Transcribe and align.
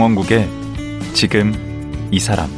강원국의 0.00 0.48
지금 1.12 1.52
이 2.10 2.18
사람 2.18 2.48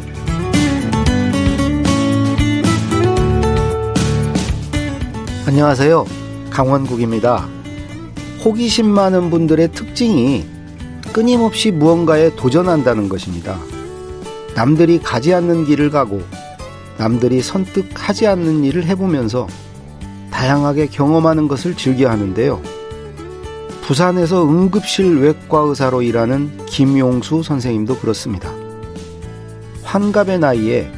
안녕하세요. 5.48 6.06
강원국입니다. 6.50 7.48
호기심 8.44 8.86
많은 8.86 9.30
분들의 9.30 9.72
특징이 9.72 10.46
끊임없이 11.12 11.72
무언가에 11.72 12.36
도전한다는 12.36 13.08
것입니다. 13.08 13.58
남들이 14.54 15.00
가지 15.00 15.34
않는 15.34 15.64
길을 15.64 15.90
가고 15.90 16.22
남들이 16.96 17.42
선뜻 17.42 17.86
하지 17.94 18.28
않는 18.28 18.62
일을 18.62 18.84
해보면서 18.84 19.48
다양하게 20.30 20.86
경험하는 20.86 21.48
것을 21.48 21.76
즐겨 21.76 22.08
하는데요. 22.08 22.62
부산에서 23.82 24.44
응급실 24.44 25.18
외과 25.18 25.58
의사로 25.60 26.02
일하는 26.02 26.64
김용수 26.66 27.42
선생님도 27.42 27.98
그렇습니다. 27.98 28.52
환갑의 29.82 30.38
나이에 30.38 30.90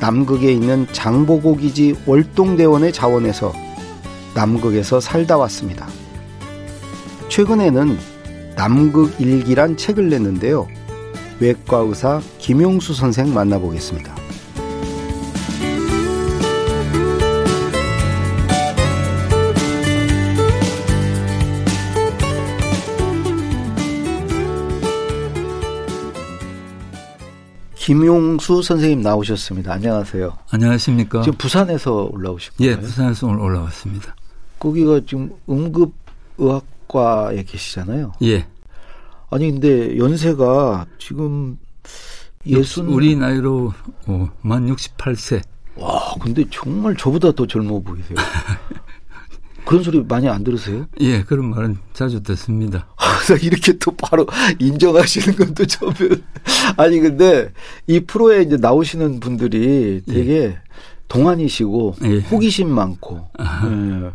남극에 0.00 0.50
있는 0.50 0.86
장보고 0.92 1.56
기지 1.56 1.94
월동대원의 2.06 2.92
자원에서 2.92 3.52
남극에서 4.34 4.98
살다 4.98 5.36
왔습니다. 5.36 5.86
최근에는 7.28 7.98
남극 8.56 9.20
일기란 9.20 9.76
책을 9.76 10.08
냈는데요. 10.08 10.66
외과 11.38 11.78
의사 11.78 12.20
김용수 12.38 12.94
선생 12.94 13.32
만나보겠습니다. 13.32 14.11
김용수 27.92 28.62
선생님 28.62 29.02
나오셨습니다. 29.02 29.74
안녕하세요. 29.74 30.38
안녕하십니까. 30.50 31.20
지금 31.20 31.36
부산에서 31.36 32.08
올라오신 32.10 32.54
예, 32.60 32.68
거예요? 32.68 32.78
예, 32.78 32.80
부산에서 32.80 33.26
오늘 33.26 33.40
올라왔습니다. 33.40 34.16
거기가 34.58 35.02
지금 35.06 35.30
응급의학과에 35.46 37.42
계시잖아요. 37.42 38.14
예. 38.22 38.46
아니 39.28 39.50
근데 39.50 39.98
연세가 39.98 40.86
지금 40.96 41.58
예순 42.46 42.86
우리 42.86 43.14
나이로 43.14 43.74
어, 44.06 44.30
만 44.40 44.74
68세. 44.74 45.42
와, 45.76 46.14
근데 46.18 46.46
정말 46.50 46.96
저보다 46.96 47.32
더 47.32 47.46
젊어 47.46 47.78
보이세요. 47.78 48.16
그런 49.72 49.82
소리 49.82 50.04
많이 50.04 50.28
안 50.28 50.44
들으세요? 50.44 50.84
예, 51.00 51.22
그런 51.22 51.48
말은 51.48 51.78
자주 51.94 52.22
듣습니다. 52.22 52.88
그래서 53.24 53.42
이렇게 53.42 53.72
또 53.78 53.90
바로 53.92 54.26
인정하시는 54.58 55.34
건또 55.34 55.64
처음에. 55.64 56.10
아니, 56.76 57.00
근데 57.00 57.50
이 57.86 58.00
프로에 58.00 58.42
이제 58.42 58.58
나오시는 58.58 59.20
분들이 59.20 60.02
되게 60.06 60.34
예. 60.34 60.58
동안이시고 61.08 61.94
예. 62.04 62.18
호기심 62.18 62.68
많고. 62.68 63.30
예. 63.40 64.10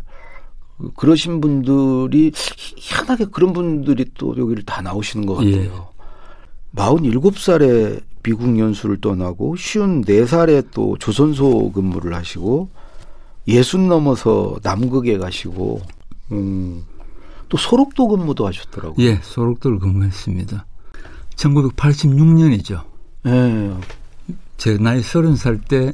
그러신 0.94 1.40
분들이 1.40 2.30
희한하게 2.76 3.26
그런 3.32 3.52
분들이 3.52 4.04
또 4.16 4.36
여기를 4.38 4.62
다 4.62 4.80
나오시는 4.80 5.26
것 5.26 5.34
같아요. 5.34 5.56
예. 5.56 5.70
47살에 6.76 8.00
미국 8.22 8.56
연수를 8.56 9.00
떠나고 9.00 9.56
쉬운 9.56 10.04
4살에 10.04 10.68
또 10.72 10.96
조선소 11.00 11.72
근무를 11.72 12.14
하시고 12.14 12.68
예순 13.48 13.88
넘어서 13.88 14.56
남극에 14.62 15.16
가시고 15.18 15.80
음, 16.32 16.84
또 17.48 17.56
소록도 17.56 18.08
근무도 18.08 18.46
하셨더라고요. 18.46 19.04
예, 19.06 19.18
소록도를 19.22 19.78
근무했습니다. 19.78 20.66
1986년이죠. 21.36 22.82
예. 23.26 23.74
제 24.56 24.76
나이 24.76 25.00
30살 25.00 25.66
때 25.68 25.92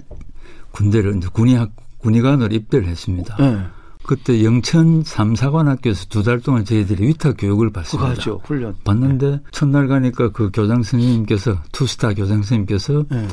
군대를 0.72 1.16
이제 1.16 1.28
군의학 1.32 1.70
군의관으로 1.98 2.54
입대를 2.54 2.88
했습니다. 2.88 3.36
예. 3.40 3.60
그때 4.02 4.44
영천 4.44 5.02
삼사관학교에서 5.04 6.06
두 6.10 6.22
달 6.22 6.40
동안 6.40 6.64
저희들이 6.64 7.06
위탁 7.06 7.36
교육을 7.38 7.70
받습니다. 7.72 8.10
그죠 8.14 8.40
훈련. 8.44 8.74
받는데 8.84 9.30
네. 9.30 9.40
첫날 9.52 9.88
가니까 9.88 10.30
그 10.32 10.50
교장 10.52 10.82
선생님께서 10.82 11.56
투스타 11.72 12.08
교장 12.14 12.38
선생님께서 12.42 13.04
네. 13.10 13.28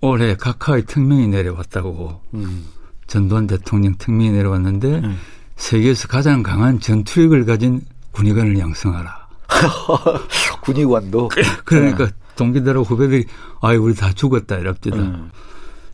올해 0.00 0.34
각하의 0.36 0.86
특명이 0.86 1.28
내려왔다고 1.28 2.20
음. 2.34 2.64
전두환 3.12 3.46
대통령 3.46 3.94
특명이 3.98 4.30
내려왔는데 4.30 5.00
네. 5.00 5.10
세계에서 5.56 6.08
가장 6.08 6.42
강한 6.42 6.80
전투력을 6.80 7.44
가진 7.44 7.82
군의관을 8.12 8.58
양성하라. 8.58 9.28
군의관도. 10.64 11.28
그러니까 11.66 12.08
동기들하고 12.36 12.86
후배들이 12.86 13.26
아이 13.60 13.76
우리 13.76 13.94
다 13.94 14.10
죽었다 14.14 14.56
이럽니다. 14.56 14.96
음. 14.96 15.30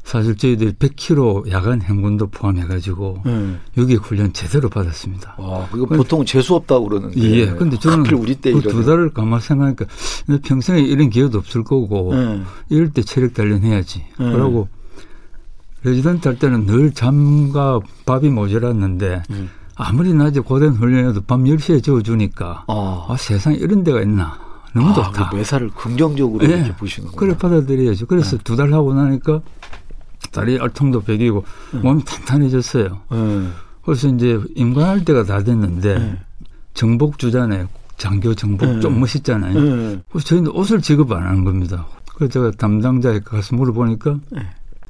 사실 0.04 0.36
저희들이 0.36 0.74
100km 0.74 1.50
야간 1.50 1.82
행군도 1.82 2.28
포함해가지고 2.28 3.24
음. 3.26 3.60
여기 3.76 3.96
훈련 3.96 4.32
제대로 4.32 4.68
받았습니다. 4.68 5.34
와, 5.38 5.68
이거 5.74 5.86
보통 5.86 6.24
재수 6.24 6.54
없다고 6.54 6.88
그러는데. 6.88 7.20
예, 7.20 7.46
근데 7.46 7.76
저는 7.80 8.06
우리 8.12 8.36
때두 8.36 8.84
달을 8.84 9.12
가만 9.12 9.40
생각하니까 9.40 9.86
평생에 10.44 10.80
이런 10.82 11.10
기회도 11.10 11.36
없을 11.38 11.64
거고 11.64 12.12
음. 12.12 12.46
이럴 12.68 12.90
때 12.90 13.02
체력 13.02 13.34
단련해야지. 13.34 14.04
음. 14.20 14.32
그러고 14.32 14.68
레지던트 15.84 16.26
할 16.28 16.38
때는 16.38 16.66
늘 16.66 16.92
잠과 16.92 17.80
밥이 18.06 18.30
모자랐는데 18.30 19.22
음. 19.30 19.50
아무리 19.76 20.12
낮에 20.12 20.40
고된 20.40 20.72
훈련해도 20.72 21.22
밤 21.22 21.44
10시에 21.44 21.82
재워주니까 21.82 22.64
아. 22.66 23.06
아, 23.08 23.16
세상에 23.16 23.56
이런 23.56 23.84
데가 23.84 24.02
있나. 24.02 24.38
너무 24.74 24.90
아, 24.90 24.94
좋다. 24.94 25.30
그 25.30 25.36
매사를 25.36 25.70
긍정적으로 25.70 26.44
예. 26.44 26.56
이렇게 26.56 26.74
보시는 26.74 27.10
거예요. 27.10 27.16
그래 27.16 27.36
받아들여야죠. 27.38 28.06
그래서 28.06 28.36
네. 28.36 28.44
두달 28.44 28.72
하고 28.72 28.92
나니까 28.92 29.40
다리 30.32 30.58
알통도 30.58 31.02
배기고 31.02 31.44
네. 31.74 31.80
몸이 31.80 32.04
탄탄해졌어요. 32.04 33.00
네. 33.10 33.48
그래서 33.82 34.08
이제 34.08 34.38
임관할 34.56 35.04
때가 35.04 35.24
다 35.24 35.42
됐는데 35.42 35.98
네. 35.98 36.18
정복 36.74 37.18
주잖아요. 37.18 37.68
장교 37.96 38.34
정복 38.34 38.68
네. 38.68 38.80
좀 38.80 39.00
멋있잖아요. 39.00 39.54
네. 39.54 40.00
그래서 40.10 40.26
저희는 40.26 40.50
옷을 40.52 40.82
지급 40.82 41.10
안 41.12 41.24
하는 41.24 41.44
겁니다. 41.44 41.86
그래서 42.14 42.32
제가 42.32 42.50
담당자에 42.52 43.20
가서 43.20 43.56
물어보니까 43.56 44.18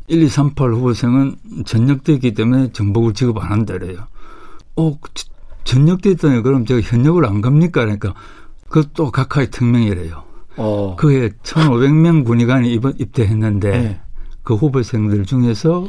1, 0.09 0.23
2, 0.23 0.29
3, 0.29 0.55
8 0.55 0.73
후보생은 0.73 1.37
전역되기 1.65 2.35
때문에 2.35 2.73
정복을 2.73 3.15
지급 3.15 3.39
안 3.39 3.53
한다래요. 3.53 4.07
어, 4.77 4.99
전역됐더니 5.65 6.43
그럼 6.43 6.65
제가 6.65 6.81
현역을 6.81 7.27
안 7.27 7.41
갑니까? 7.41 7.83
그러니까 7.83 8.15
그것도 8.69 9.11
각하의 9.11 9.51
특명이래요. 9.51 10.23
어. 10.57 10.97
그해 10.97 11.29
1,500명 11.43 12.25
군의관이 12.25 12.81
입대했는데 12.99 14.01
그 14.43 14.55
후보생들 14.55 15.25
중에서 15.25 15.87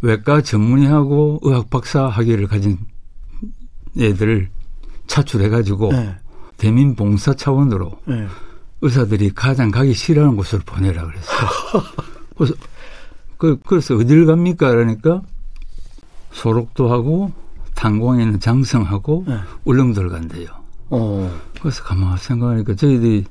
외과 0.00 0.40
전문의하고 0.40 1.40
의학 1.42 1.70
박사 1.70 2.06
학위를 2.06 2.46
가진 2.46 2.78
애들을 3.98 4.48
차출해가지고 5.06 5.92
네. 5.92 6.16
대민 6.56 6.94
봉사 6.96 7.34
차원으로 7.34 8.00
네. 8.06 8.26
의사들이 8.80 9.32
가장 9.34 9.70
가기 9.70 9.94
싫어하는 9.94 10.36
곳으로 10.36 10.62
보내라 10.64 11.04
그랬어요. 11.06 11.48
그래서 12.36 12.54
그, 13.38 13.58
그래서 13.66 13.94
어딜 13.96 14.26
갑니까? 14.26 14.70
그러니까 14.70 15.22
소록도 16.32 16.90
하고 16.90 17.32
탄광에 17.74 18.22
있는 18.22 18.40
장성하고 18.40 19.24
네. 19.26 19.36
울릉도를 19.64 20.10
간대요. 20.10 20.46
어. 20.90 21.30
그래서 21.60 21.82
가만 21.82 22.16
생각하니까 22.16 22.74
저희들이 22.74 23.24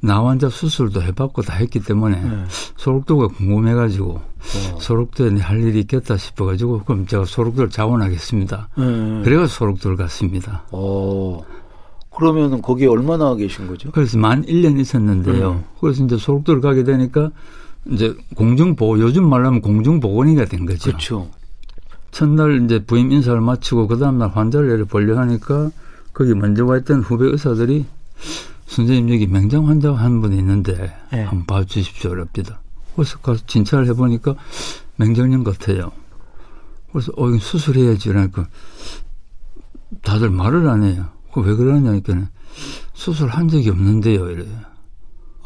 나환자 0.00 0.48
수술도 0.48 1.02
해봤고 1.02 1.42
다 1.42 1.54
했기 1.54 1.80
때문에 1.80 2.20
네. 2.22 2.44
소록도가 2.76 3.28
궁금해가지고 3.28 4.10
어. 4.12 4.78
소록도에 4.80 5.40
할 5.40 5.60
일이 5.62 5.80
있겠다 5.80 6.16
싶어가지고 6.16 6.84
그럼 6.84 7.06
제가 7.06 7.24
소록도를 7.24 7.70
자원하겠습니다. 7.70 8.68
네. 8.76 9.22
그래가 9.24 9.46
소록도를 9.46 9.96
갔습니다. 9.96 10.64
어. 10.70 11.42
그러면 12.10 12.62
거기 12.62 12.86
얼마나 12.86 13.34
계신 13.34 13.68
거죠? 13.68 13.90
그래서 13.92 14.18
만 14.18 14.44
1년 14.44 14.78
있었는데요. 14.80 15.54
네. 15.54 15.64
그래서 15.80 16.04
이제 16.04 16.16
소록도를 16.16 16.60
가게 16.60 16.82
되니까 16.82 17.30
이제 17.86 18.16
공중보호, 18.34 19.00
요즘 19.00 19.28
말하면 19.28 19.60
공중보건이가 19.62 20.44
된 20.46 20.66
거죠. 20.66 20.84
그렇죠. 20.90 21.30
첫날 22.10 22.64
이제 22.64 22.84
부임 22.84 23.12
인사를 23.12 23.40
마치고 23.40 23.86
그 23.88 23.98
다음날 23.98 24.30
환자를 24.30 24.84
보려 24.86 25.18
하니까 25.18 25.70
거기 26.12 26.34
먼저 26.34 26.64
와 26.64 26.78
있던 26.78 27.00
후배 27.00 27.26
의사들이 27.26 27.86
선생님 28.66 29.14
여기 29.14 29.26
맹장 29.26 29.68
환자 29.68 29.92
한 29.92 30.20
분 30.20 30.32
있는데 30.32 30.94
네. 31.12 31.22
한번 31.22 31.46
봐주십시오 31.46 32.10
어렵니다. 32.10 32.60
그래서 32.94 33.18
가서 33.18 33.40
진찰을 33.46 33.86
해보니까 33.88 34.34
맹장염 34.96 35.44
같아요. 35.44 35.92
그래서 36.92 37.12
어 37.16 37.28
이거 37.28 37.38
수술해야지 37.38 38.08
그러니까 38.08 38.48
다들 40.02 40.30
말을 40.30 40.68
안 40.68 40.82
해요. 40.82 41.06
그 41.32 41.40
왜 41.40 41.54
그러냐니까 41.54 42.28
수술한 42.94 43.48
적이 43.48 43.70
없는데요 43.70 44.30
이래요. 44.30 44.67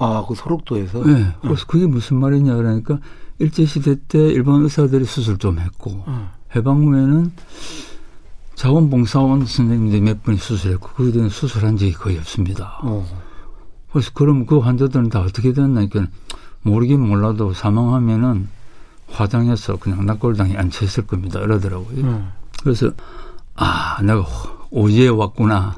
아, 0.04 0.24
그 0.26 0.34
소록도에서? 0.34 1.04
네. 1.04 1.34
그래서 1.40 1.66
그게 1.66 1.86
무슨 1.86 2.18
말이냐 2.18 2.54
그러니까 2.56 2.98
일제시대 3.38 3.96
때 4.08 4.18
일본 4.18 4.62
의사들이 4.64 5.04
수술 5.04 5.38
좀 5.38 5.58
했고 5.58 6.04
음. 6.06 6.28
해방 6.54 6.84
후에는 6.84 7.32
자원봉사원 8.54 9.46
선생님들이 9.46 10.00
몇 10.02 10.22
분이 10.22 10.36
수술했고 10.36 10.88
거기에 10.88 11.12
대한 11.12 11.28
수술한 11.28 11.76
적이 11.76 11.92
거의 11.92 12.18
없습니다. 12.18 12.78
어. 12.82 13.04
그래서 13.90 14.10
그럼 14.14 14.46
그 14.46 14.58
환자들은 14.58 15.08
다 15.08 15.20
어떻게 15.20 15.52
됐나? 15.52 15.86
그러니까 15.86 16.06
모르긴 16.62 17.00
몰라도 17.00 17.52
사망하면은 17.52 18.48
화장해서 19.08 19.76
그냥 19.76 20.06
낙골당에 20.06 20.56
앉혀있을 20.56 21.06
겁니다. 21.06 21.40
이러더라고요. 21.40 22.04
음. 22.04 22.30
그래서 22.62 22.90
아 23.54 24.00
내가 24.02 24.24
오지에 24.70 25.08
왔구나. 25.08 25.74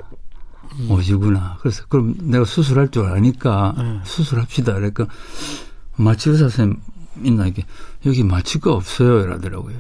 음. 0.80 0.90
오지구나. 0.90 1.58
그래서 1.60 1.84
그럼 1.88 2.14
내가 2.20 2.44
수술할 2.44 2.90
줄 2.90 3.06
아니까 3.06 3.74
음. 3.78 4.00
수술합시다. 4.04 4.74
그러니까 4.74 5.06
마취 5.96 6.30
의사 6.30 6.48
선생님 6.48 6.80
있나 7.22 7.46
이게 7.46 7.64
여기 8.06 8.22
마취가 8.22 8.72
없어요. 8.72 9.20
이러더라고요. 9.20 9.76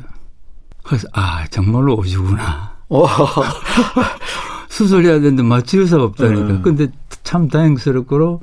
그래서 0.82 1.08
아 1.12 1.46
정말로 1.48 1.96
오지구나. 1.96 2.76
어. 2.88 3.06
수술해야 4.68 5.20
되는데 5.20 5.42
마취 5.42 5.78
의사가 5.78 6.04
없다니까. 6.04 6.46
음. 6.46 6.62
근데 6.62 6.88
참 7.22 7.48
다행스럽고로 7.48 8.40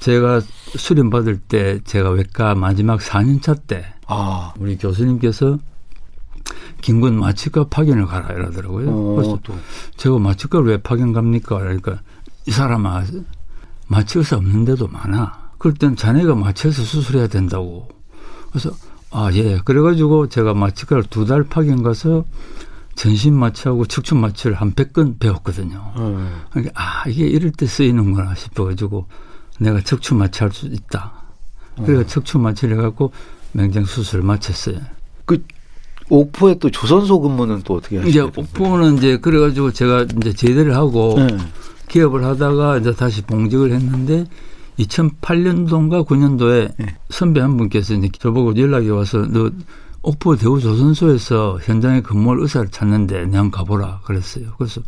제가 0.00 0.40
수련 0.76 1.10
받을 1.10 1.38
때 1.38 1.80
제가 1.84 2.10
외과 2.10 2.54
마지막 2.54 3.00
4년차 3.00 3.60
때 3.66 3.84
아. 4.06 4.52
우리 4.58 4.76
교수님께서 4.76 5.58
김군 6.80 7.18
마취과 7.18 7.64
파견을 7.68 8.06
가라 8.06 8.34
이러더라고요. 8.34 8.90
어, 8.90 9.14
그래서 9.16 9.38
또. 9.42 9.54
제가 9.96 10.18
마취과를 10.18 10.66
왜 10.66 10.76
파견 10.78 11.12
갑니까? 11.12 11.58
그러니까 11.58 12.00
이 12.46 12.50
사람아 12.50 13.04
마취 13.88 14.18
의사 14.18 14.36
없는데도 14.36 14.88
많아. 14.88 15.50
그럴 15.58 15.74
땐 15.74 15.96
자네가 15.96 16.34
마취해서 16.34 16.82
수술해야 16.82 17.26
된다고. 17.28 17.88
그래서 18.50 18.70
아 19.10 19.30
예. 19.32 19.58
그래가지고 19.64 20.28
제가 20.28 20.54
마취과를 20.54 21.04
두 21.04 21.26
달 21.26 21.42
파견 21.44 21.82
가서 21.82 22.24
전신 22.94 23.34
마취하고 23.34 23.86
척추 23.86 24.14
마취를 24.14 24.56
한 24.56 24.72
100건 24.74 25.18
배웠거든요. 25.18 25.92
음. 25.96 26.40
그러니까 26.50 26.72
아 26.80 27.08
이게 27.08 27.26
이럴 27.26 27.50
때 27.52 27.66
쓰이는구나 27.66 28.34
싶어가지고 28.34 29.06
내가 29.58 29.80
척추 29.82 30.14
마취할 30.14 30.52
수 30.52 30.66
있다. 30.66 31.12
그래서 31.76 32.02
음. 32.02 32.06
척추 32.06 32.38
마취를 32.38 32.78
해갖고 32.78 33.12
맹장 33.52 33.84
수술을 33.84 34.24
마쳤어요. 34.24 34.78
그 35.24 35.42
옥포에 36.10 36.56
또 36.58 36.70
조선소 36.70 37.20
근무는 37.20 37.62
또 37.64 37.74
어떻게 37.74 37.98
하시죠? 37.98 38.10
이제 38.10 38.40
옥포는 38.40 38.98
이제 38.98 39.16
그래가지고 39.18 39.72
제가 39.72 40.06
이제 40.20 40.32
제대를 40.32 40.74
하고 40.76 41.14
네. 41.16 41.28
기업을 41.88 42.24
하다가 42.24 42.78
이제 42.78 42.92
다시 42.94 43.22
봉직을 43.22 43.72
했는데 43.72 44.26
2008년도인가 44.78 46.06
9년도에 46.06 46.72
네. 46.78 46.86
선배 47.10 47.40
한 47.40 47.56
분께서 47.56 47.94
이제 47.94 48.08
저보고 48.18 48.56
연락이 48.56 48.88
와서 48.90 49.18
너 49.30 49.50
옥포 50.02 50.36
대우조선소에서 50.36 51.58
현장에 51.62 52.00
근무할 52.00 52.40
의사를 52.40 52.68
찾는데 52.70 53.20
그냥 53.22 53.50
가보라 53.50 54.00
그랬어요. 54.04 54.46
그래서 54.56 54.80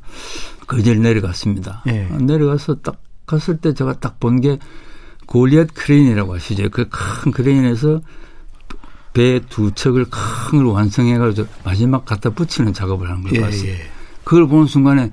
그제를 0.66 1.02
내려갔습니다. 1.02 1.82
네. 1.86 2.08
내려가서 2.18 2.76
딱 2.76 2.96
갔을 3.26 3.58
때 3.58 3.74
제가 3.74 3.94
딱 3.94 4.18
본 4.18 4.40
게 4.40 4.58
골리앗 5.26 5.68
크레인이라고 5.74 6.34
하시죠. 6.34 6.68
그 6.70 6.88
큰 6.88 7.30
크레인에서 7.32 8.00
배 9.12 9.40
두 9.48 9.70
척을 9.72 10.06
큰 10.10 10.58
걸 10.64 10.66
완성해가지고 10.66 11.46
마지막 11.64 12.04
갖다 12.04 12.30
붙이는 12.30 12.72
작업을 12.72 13.08
하는 13.10 13.22
걸 13.22 13.34
예, 13.34 13.40
봤어요. 13.40 13.70
예. 13.70 13.76
그걸 14.24 14.46
보는 14.48 14.66
순간에 14.66 15.10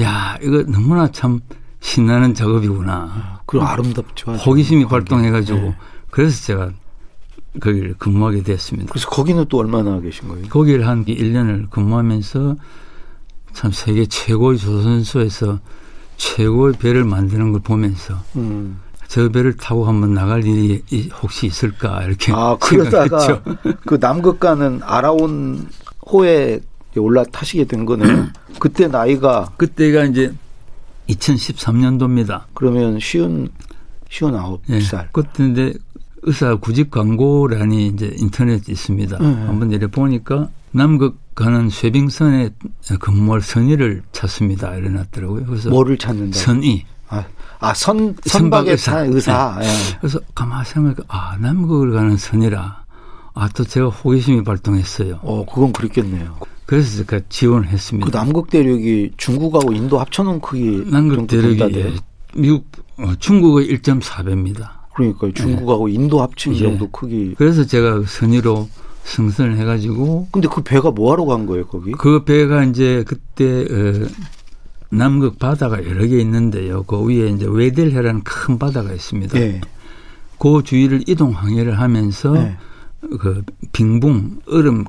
야 0.00 0.36
이거 0.42 0.62
너무나 0.62 1.08
참 1.10 1.40
신나는 1.80 2.34
작업이구나. 2.34 2.92
아, 3.12 3.40
그럼 3.46 3.66
아름답죠. 3.66 4.32
호기심이 4.32 4.86
발동해가지고 4.86 5.58
예. 5.58 5.76
그래서 6.10 6.42
제가 6.46 6.70
거기를 7.60 7.94
근무하게 7.98 8.42
됐습니다. 8.42 8.90
그래서 8.92 9.08
거기는 9.10 9.44
또 9.48 9.58
얼마나 9.58 10.00
계신 10.00 10.28
거예요? 10.28 10.46
거기를 10.48 10.86
한 10.86 11.04
1년을 11.04 11.68
근무하면서 11.70 12.56
참 13.52 13.70
세계 13.72 14.06
최고의 14.06 14.58
조선소에서 14.58 15.58
최고의 16.16 16.74
배를 16.78 17.04
만드는 17.04 17.52
걸 17.52 17.60
보면서 17.60 18.14
음. 18.36 18.78
저 19.12 19.28
배를 19.28 19.58
타고 19.58 19.84
한번 19.84 20.14
나갈 20.14 20.42
일이 20.42 20.82
혹시 21.22 21.46
있을까 21.46 22.02
이렇게 22.04 22.32
아 22.32 22.56
그러다가 22.62 23.42
그 23.84 24.00
남극 24.00 24.40
가는 24.40 24.80
아라온 24.82 25.68
호에 26.10 26.60
올라타시게 26.96 27.66
된 27.66 27.84
거네요. 27.84 28.28
그때 28.58 28.88
나이가 28.88 29.52
그때가 29.58 30.04
이제 30.04 30.32
2013년도입니다. 31.10 32.44
그러면 32.54 32.98
쉬운 33.00 33.50
쉬운 34.08 34.34
아홉 34.34 34.62
네. 34.66 34.80
살. 34.80 35.10
그때 35.12 35.74
의사 36.22 36.54
구직 36.54 36.90
광고란이 36.90 37.88
이제 37.88 38.16
인터넷에 38.16 38.72
있습니다. 38.72 39.18
네. 39.18 39.26
한번 39.26 39.68
내려 39.68 39.88
보니까 39.88 40.48
남극 40.70 41.18
가는 41.34 41.68
쇠빙선에 41.68 42.48
근무할 42.98 43.42
선의를 43.42 44.04
찾습니다. 44.12 44.74
이래놨더라고요. 44.74 45.44
그래서 45.44 45.68
뭐를 45.68 45.98
찾는다? 45.98 46.38
선의. 46.38 46.86
아, 47.08 47.26
아 47.62 47.72
선, 47.74 48.14
선박의 48.26 48.72
의사. 48.72 49.00
의사. 49.00 49.56
네. 49.60 49.66
네. 49.66 49.72
그래서 50.00 50.18
가만히 50.34 50.64
생각해 50.66 50.96
아, 51.08 51.36
남극을 51.40 51.92
가는 51.92 52.16
선의라. 52.16 52.82
아, 53.34 53.48
또 53.54 53.64
제가 53.64 53.88
호기심이 53.88 54.42
발동했어요. 54.42 55.20
어, 55.22 55.46
그건 55.46 55.72
그렇겠네요. 55.72 56.36
그래서 56.66 57.04
제가 57.04 57.20
지원을 57.28 57.68
했습니다. 57.68 58.04
그 58.04 58.10
남극 58.16 58.50
대륙이 58.50 59.12
중국하고 59.16 59.72
인도 59.72 59.98
합쳐놓은 60.00 60.40
크기. 60.40 60.82
남극 60.90 61.28
대륙이 61.28 61.60
예, 61.76 61.94
미국, 62.34 62.66
어, 62.98 63.12
중국의 63.18 63.68
1.4배입니다. 63.78 64.70
그러니까 64.94 65.30
중국하고 65.32 65.86
네. 65.86 65.94
인도 65.94 66.20
합친 66.20 66.54
예. 66.56 66.58
정도 66.58 66.90
크기. 66.90 67.34
그래서 67.38 67.64
제가 67.64 68.02
선의로 68.06 68.68
승선을 69.04 69.56
해가지고. 69.58 70.28
근데 70.32 70.48
그 70.48 70.62
배가 70.62 70.90
뭐하러 70.90 71.24
간 71.26 71.46
거예요, 71.46 71.66
거기? 71.66 71.92
그 71.92 72.24
배가 72.24 72.64
이제 72.64 73.04
그때, 73.06 73.62
어, 73.62 74.06
남극 74.96 75.38
바다가 75.38 75.84
여러 75.86 76.06
개 76.06 76.18
있는데요. 76.20 76.82
그 76.82 77.00
위에 77.02 77.28
이제 77.30 77.46
웨델해라는 77.48 78.22
큰 78.24 78.58
바다가 78.58 78.92
있습니다. 78.92 79.38
네. 79.38 79.60
그 80.38 80.62
주위를 80.62 81.04
이동 81.06 81.32
항해를 81.32 81.80
하면서 81.80 82.32
네. 82.32 82.56
그 83.18 83.42
빙붕, 83.72 84.40
얼음, 84.48 84.84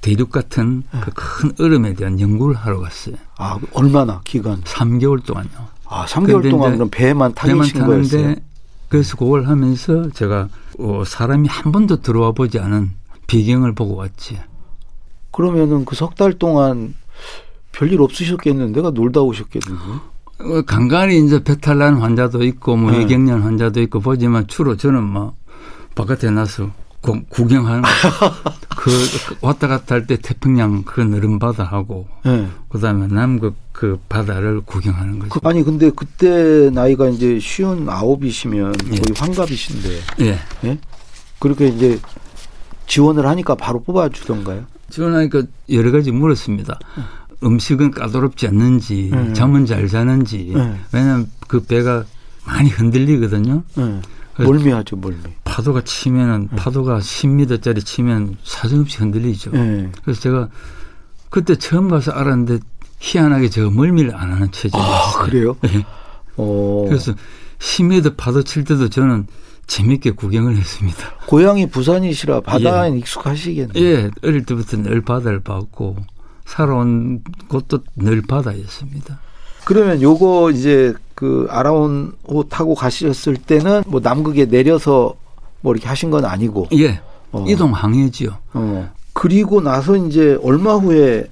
대륙 0.00 0.30
같은 0.30 0.82
네. 0.92 1.00
그큰 1.00 1.52
얼음에 1.60 1.92
대한 1.94 2.18
연구를 2.18 2.56
하러 2.56 2.80
갔어요. 2.80 3.16
아, 3.36 3.58
얼마나 3.72 4.20
기간? 4.24 4.60
3개월 4.62 5.24
동안요. 5.24 5.48
아, 5.86 6.06
3개월 6.06 6.50
동안 6.50 6.74
그럼 6.74 6.88
배만 6.90 7.34
타계신 7.34 7.84
거였어요? 7.84 8.34
그래서 8.88 9.16
그걸 9.16 9.46
하면서 9.46 10.08
제가 10.10 10.48
어, 10.78 11.02
사람이 11.06 11.48
한 11.48 11.72
번도 11.72 12.00
들어와 12.00 12.32
보지 12.32 12.58
않은 12.58 12.90
배경을 13.26 13.74
보고 13.74 13.96
왔지. 13.96 14.38
그러면은 15.30 15.84
그 15.84 15.94
석 15.96 16.14
달 16.14 16.32
동안 16.34 16.94
별일 17.72 18.00
없으셨겠는데, 18.02 18.72
내가 18.72 18.90
놀다 18.90 19.20
오셨겠는데? 19.20 19.84
어, 20.40 20.62
간간히 20.66 21.24
이제 21.24 21.42
배탈 21.42 21.78
난 21.78 21.96
환자도 21.96 22.44
있고, 22.44 22.76
뭐, 22.76 22.90
네. 22.90 22.98
외경련 22.98 23.42
환자도 23.42 23.80
있고, 23.82 24.00
보지만 24.00 24.46
주로 24.46 24.76
저는 24.76 25.02
뭐, 25.02 25.34
바깥에 25.94 26.30
나서 26.30 26.70
구, 27.00 27.20
구경하는 27.28 27.82
거. 27.82 27.88
그, 28.76 28.90
왔다 29.40 29.68
갔다 29.68 29.94
할 29.96 30.06
때 30.06 30.16
태평양 30.16 30.82
그 30.84 31.00
느른 31.00 31.38
바다 31.38 31.64
하고, 31.64 32.08
네. 32.24 32.48
그 32.68 32.78
다음에 32.78 33.06
남극 33.08 33.54
그 33.72 33.98
바다를 34.08 34.60
구경하는 34.62 35.18
거죠. 35.18 35.30
그, 35.40 35.48
아니, 35.48 35.62
근데 35.62 35.90
그때 35.94 36.70
나이가 36.70 37.08
이제 37.08 37.38
쉬운 37.40 37.88
아홉이시면 37.88 38.74
예. 38.86 38.90
거의 38.90 39.02
환갑이신데. 39.16 39.88
예. 40.20 40.38
예? 40.64 40.78
그렇게 41.38 41.66
이제 41.68 41.98
지원을 42.86 43.26
하니까 43.26 43.54
바로 43.56 43.82
뽑아주던가요? 43.82 44.64
지원하니까 44.90 45.42
여러 45.70 45.90
가지 45.90 46.12
물었습니다. 46.12 46.78
음식은 47.42 47.90
까다롭지 47.92 48.46
않는지, 48.48 49.10
음. 49.12 49.34
잠은 49.34 49.66
잘 49.66 49.88
자는지. 49.88 50.52
음. 50.54 50.80
왜냐하면 50.92 51.30
그 51.48 51.60
배가 51.62 52.04
많이 52.44 52.68
흔들리거든요. 52.68 53.62
음. 53.78 54.02
멀미하죠, 54.38 54.96
멀미. 54.96 55.18
파도가 55.44 55.82
치면은 55.82 56.48
파도가 56.48 56.98
10m짜리 56.98 57.84
치면 57.84 58.36
사정없이 58.42 58.98
흔들리죠. 58.98 59.50
그래서 59.50 60.20
제가 60.20 60.48
그때 61.28 61.54
처음 61.56 61.88
가서 61.88 62.12
알았는데 62.12 62.58
희한하게 62.98 63.50
제가 63.50 63.70
멀미를 63.70 64.14
안 64.16 64.32
하는 64.32 64.50
체질이었어요. 64.50 64.94
아, 64.94 65.24
그래요? 65.24 65.56
네. 65.60 65.84
어. 66.36 66.84
그래서 66.88 67.12
10m 67.58 68.16
파도 68.16 68.42
칠 68.42 68.64
때도 68.64 68.88
저는 68.88 69.26
재밌게 69.66 70.12
구경을 70.12 70.56
했습니다. 70.56 70.98
고향이 71.26 71.68
부산이시라 71.70 72.40
바다에 72.40 72.92
예. 72.92 72.98
익숙하시겠네요. 72.98 73.84
예, 73.84 74.10
어릴 74.22 74.44
때부터 74.44 74.76
늘 74.78 75.00
바다를 75.02 75.40
봤고 75.40 75.96
살아온 76.44 77.22
곳도 77.48 77.80
늘 77.96 78.22
바다였습니다. 78.22 79.20
그러면 79.64 80.02
요거 80.02 80.50
이제 80.52 80.94
그 81.14 81.46
아라온 81.50 82.14
호 82.26 82.42
타고 82.44 82.74
가셨을 82.74 83.36
때는 83.36 83.84
뭐 83.86 84.00
남극에 84.00 84.46
내려서 84.46 85.14
뭐 85.60 85.72
이렇게 85.72 85.88
하신 85.88 86.10
건 86.10 86.24
아니고 86.24 86.68
예 86.72 87.00
어. 87.30 87.44
이동 87.48 87.72
항해지요. 87.72 88.36
어. 88.54 88.92
그리고 89.12 89.60
나서 89.60 89.96
이제 89.96 90.38
얼마 90.42 90.74
후에 90.74 91.26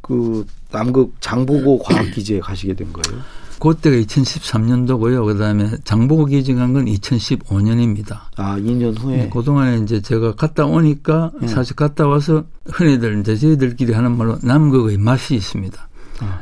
그 0.00 0.46
남극 0.70 1.14
장보고 1.20 1.78
과학기지에 1.84 2.40
가시게 2.40 2.74
된 2.74 2.92
거예요. 2.92 3.22
그때가 3.62 3.96
2013년도고요. 3.96 5.24
그다음에 5.24 5.70
장보고 5.84 6.24
기 6.24 6.42
증한 6.42 6.72
건 6.72 6.86
2015년입니다. 6.86 8.22
아, 8.36 8.56
2년 8.58 8.98
후에. 8.98 9.16
네, 9.18 9.28
그동안에 9.28 9.78
이제 9.78 10.00
제가 10.00 10.34
갔다 10.34 10.66
오니까 10.66 11.30
네. 11.40 11.46
사실 11.46 11.76
갔다 11.76 12.08
와서 12.08 12.42
흔히들 12.66 13.20
이제 13.20 13.36
저희들끼리 13.36 13.92
하는 13.92 14.16
말로 14.16 14.36
남극의 14.42 14.98
맛이 14.98 15.36
있습니다. 15.36 15.88
아. 16.18 16.40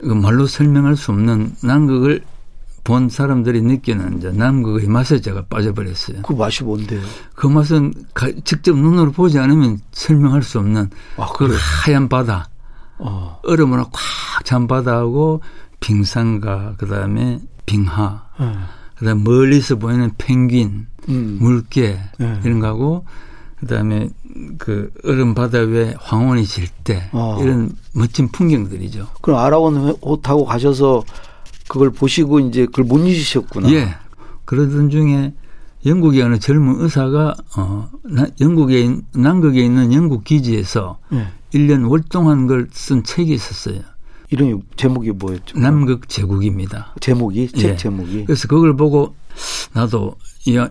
그 0.00 0.06
말로 0.06 0.46
설명할 0.46 0.96
수 0.96 1.10
없는 1.10 1.56
남극을 1.62 2.22
본 2.84 3.10
사람들이 3.10 3.60
느끼는 3.60 4.16
이제 4.16 4.32
남극의 4.32 4.88
맛에 4.88 5.20
제가 5.20 5.44
빠져버렸어요. 5.50 6.22
그 6.22 6.32
맛이 6.32 6.64
뭔데요? 6.64 7.02
그 7.34 7.46
맛은 7.48 7.92
가, 8.14 8.30
직접 8.44 8.76
눈으로 8.76 9.12
보지 9.12 9.38
않으면 9.38 9.78
설명할 9.92 10.42
수 10.42 10.58
없는 10.58 10.88
아, 11.18 11.26
그 11.34 11.54
하얀 11.84 12.08
바다, 12.08 12.48
어. 12.98 13.38
얼음으로 13.44 13.84
꽉 13.92 14.00
찬 14.44 14.66
바다하고 14.66 15.40
빙산과 15.82 16.76
그다음에 16.78 17.40
빙하, 17.66 18.22
네. 18.40 18.52
그 18.96 19.04
다음 19.04 19.24
멀리서 19.24 19.76
보이는 19.76 20.10
펭귄, 20.16 20.86
음. 21.08 21.38
물개 21.40 21.98
네. 22.18 22.40
이런 22.44 22.60
거하고 22.60 23.04
그 23.60 23.66
다음에 23.66 24.08
그 24.58 24.90
얼음 25.04 25.34
바다 25.34 25.58
위에 25.58 25.94
황혼이 25.98 26.44
질 26.46 26.66
때 26.84 27.08
어. 27.12 27.38
이런 27.42 27.70
멋진 27.94 28.28
풍경들이죠. 28.28 29.08
그럼 29.20 29.38
아라원 29.38 29.76
호타고 30.02 30.44
가셔서 30.46 31.04
그걸 31.68 31.90
보시고 31.90 32.40
이제 32.40 32.66
그걸 32.66 32.84
못 32.86 32.98
잊으셨구나. 33.06 33.70
예. 33.72 33.94
그러던 34.46 34.90
중에 34.90 35.32
영국의 35.86 36.22
어느 36.22 36.38
젊은 36.38 36.80
의사가 36.80 37.34
어 37.56 37.88
영국에 38.40 38.96
남극에 39.14 39.62
있는 39.64 39.92
영국 39.92 40.24
기지에서 40.24 40.98
예. 41.12 41.28
1년 41.54 41.88
월동한 41.88 42.46
걸 42.46 42.68
쓴 42.72 43.02
책이 43.04 43.32
있었어요. 43.32 43.80
이름이 44.32 44.62
제목이 44.76 45.10
뭐였죠? 45.12 45.58
남극 45.58 46.08
제국입니다. 46.08 46.94
제목이 47.00 47.48
책 47.48 47.72
예. 47.72 47.76
제목이. 47.76 48.24
그래서 48.24 48.48
그걸 48.48 48.74
보고 48.74 49.14
나도 49.74 50.16
이 50.46 50.56
어, 50.56 50.70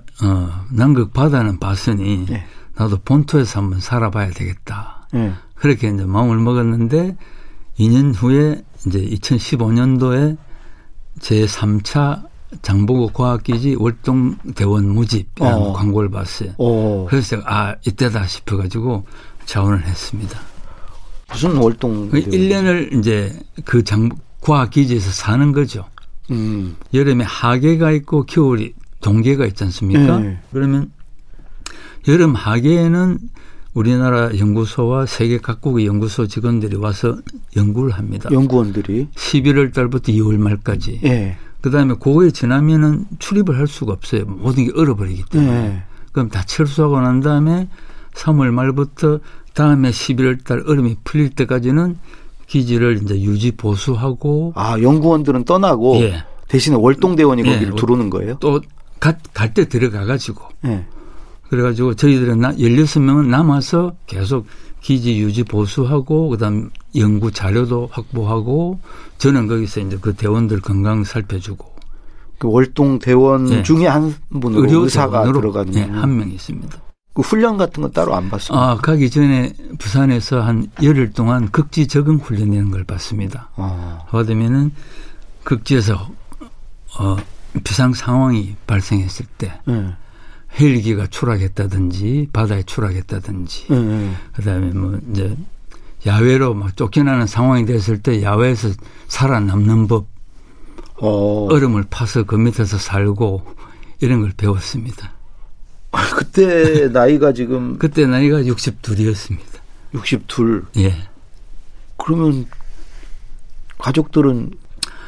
남극 0.71 1.13
바다는 1.13 1.59
봤으니 1.59 2.25
예. 2.31 2.43
나도 2.75 2.97
본토에서 3.05 3.59
한번 3.59 3.79
살아봐야 3.79 4.31
되겠다. 4.31 5.07
예. 5.13 5.33
그렇게 5.53 5.89
이제 5.89 6.03
마음을 6.05 6.37
먹었는데 6.37 7.15
2년 7.77 8.15
후에 8.15 8.63
이제 8.87 8.99
2015년도에 8.99 10.37
제 11.19 11.45
3차 11.45 12.23
장보고 12.63 13.09
과학기지 13.09 13.75
월동 13.77 14.37
대원 14.55 14.89
모집이라는 14.89 15.55
어. 15.55 15.73
광고를 15.73 16.09
봤어요. 16.09 16.53
어. 16.57 17.05
그래서 17.07 17.37
아 17.45 17.75
이때다 17.85 18.25
싶어가지고 18.25 19.05
자원을 19.45 19.85
했습니다. 19.85 20.39
무슨 21.31 21.57
월동? 21.57 22.09
1년을 22.11 22.91
그 22.91 22.97
이제 22.97 23.39
그 23.65 23.83
장, 23.83 24.09
과학기지에서 24.41 25.11
사는 25.11 25.51
거죠. 25.51 25.85
음. 26.31 26.75
여름에 26.93 27.23
하계가 27.23 27.91
있고 27.91 28.23
겨울이 28.23 28.73
동계가 29.01 29.45
있지 29.45 29.63
않습니까? 29.65 30.19
네. 30.19 30.39
그러면 30.51 30.91
여름 32.07 32.35
하계에는 32.35 33.19
우리나라 33.73 34.37
연구소와 34.37 35.05
세계 35.05 35.37
각국의 35.37 35.85
연구소 35.85 36.27
직원들이 36.27 36.75
와서 36.77 37.17
연구를 37.55 37.93
합니다. 37.93 38.29
연구원들이 38.31 39.07
11월 39.15 39.73
달부터 39.73 40.11
2월 40.11 40.37
말까지. 40.37 41.01
예. 41.05 41.37
그다음에 41.61 41.93
그거에 41.93 42.31
지나면은 42.31 43.05
출입을 43.19 43.57
할 43.57 43.67
수가 43.67 43.93
없어요. 43.93 44.25
모든 44.25 44.65
게 44.65 44.71
얼어버리기 44.75 45.25
때문에. 45.29 45.51
예. 45.53 45.83
그럼 46.11 46.29
다 46.29 46.43
철수하고 46.43 46.99
난 46.99 47.21
다음에 47.21 47.69
3월 48.15 48.51
말부터 48.51 49.19
다음에 49.53 49.91
11월 49.91 50.43
달 50.43 50.63
얼음이 50.65 50.97
풀릴 51.03 51.29
때까지는 51.31 51.97
기지를 52.47 53.01
이제 53.03 53.21
유지 53.21 53.51
보수하고 53.51 54.53
아 54.55 54.79
연구원들은 54.81 55.45
떠나고 55.45 55.97
예. 56.01 56.23
대신에 56.47 56.75
월동대원이 56.75 57.43
예. 57.45 57.53
거기를 57.53 57.75
들어오는 57.75 58.09
거예요? 58.09 58.37
또갈 58.39 59.53
때 59.53 59.67
들어가 59.67 60.05
가지고 60.05 60.45
예. 60.65 60.85
그래가지고 61.49 61.95
저희들은 61.95 62.39
16명은 62.39 63.27
남아서 63.27 63.93
계속 64.07 64.45
기지 64.81 65.19
유지 65.19 65.43
보수하고 65.43 66.29
그다음 66.29 66.69
연구 66.95 67.31
자료도 67.31 67.89
확보하고 67.91 68.79
저는 69.17 69.47
거기서 69.47 69.81
이제 69.81 69.97
그 70.01 70.13
대원들 70.13 70.61
건강 70.61 71.03
살펴주고 71.03 71.71
그 72.37 72.49
월동 72.49 72.99
대원 72.99 73.45
네. 73.45 73.63
중에 73.63 73.85
한 73.85 74.13
분으로 74.29 74.83
의사가 74.83 75.31
들어가는 75.31 75.71
네, 75.71 75.83
한명 75.83 76.31
있습니다. 76.31 76.90
그 77.13 77.21
훈련 77.21 77.57
같은 77.57 77.81
건 77.81 77.91
따로 77.91 78.15
안 78.15 78.29
봤습니다. 78.29 78.71
아, 78.71 78.77
가기 78.77 79.09
전에 79.09 79.51
부산에서 79.79 80.41
한 80.41 80.67
열흘 80.81 81.11
동안 81.11 81.49
극지 81.51 81.87
적응 81.87 82.15
훈련이라는 82.17 82.71
걸 82.71 82.83
봤습니다. 82.85 83.49
아. 83.55 84.03
하되면은 84.07 84.71
극지에서 85.43 86.09
어 86.97 87.17
비상 87.63 87.93
상황이 87.93 88.55
발생했을 88.65 89.25
때 89.37 89.59
네. 89.65 89.93
헬기가 90.59 91.07
추락했다든지 91.07 92.29
바다에 92.31 92.63
추락했다든지 92.63 93.67
네. 93.69 94.11
그다음에 94.33 94.71
뭐 94.71 94.97
이제 95.11 95.35
야외로 96.05 96.53
막 96.53 96.75
쫓겨나는 96.75 97.27
상황이 97.27 97.65
됐을 97.65 98.01
때 98.01 98.21
야외에서 98.23 98.69
살아남는 99.07 99.87
법 99.87 100.07
어. 101.01 101.47
얼음을 101.51 101.85
파서 101.89 102.23
그 102.23 102.35
밑에서 102.35 102.77
살고 102.77 103.43
이런 103.99 104.21
걸 104.21 104.31
배웠습니다. 104.35 105.13
아, 105.91 106.09
그때 106.15 106.87
나이가 106.87 107.33
지금 107.33 107.77
그때 107.77 108.05
나이가 108.05 108.41
62이었습니다. 108.41 109.59
62. 109.93 110.61
예. 110.77 110.95
그러면 111.97 112.45
가족들은 113.77 114.51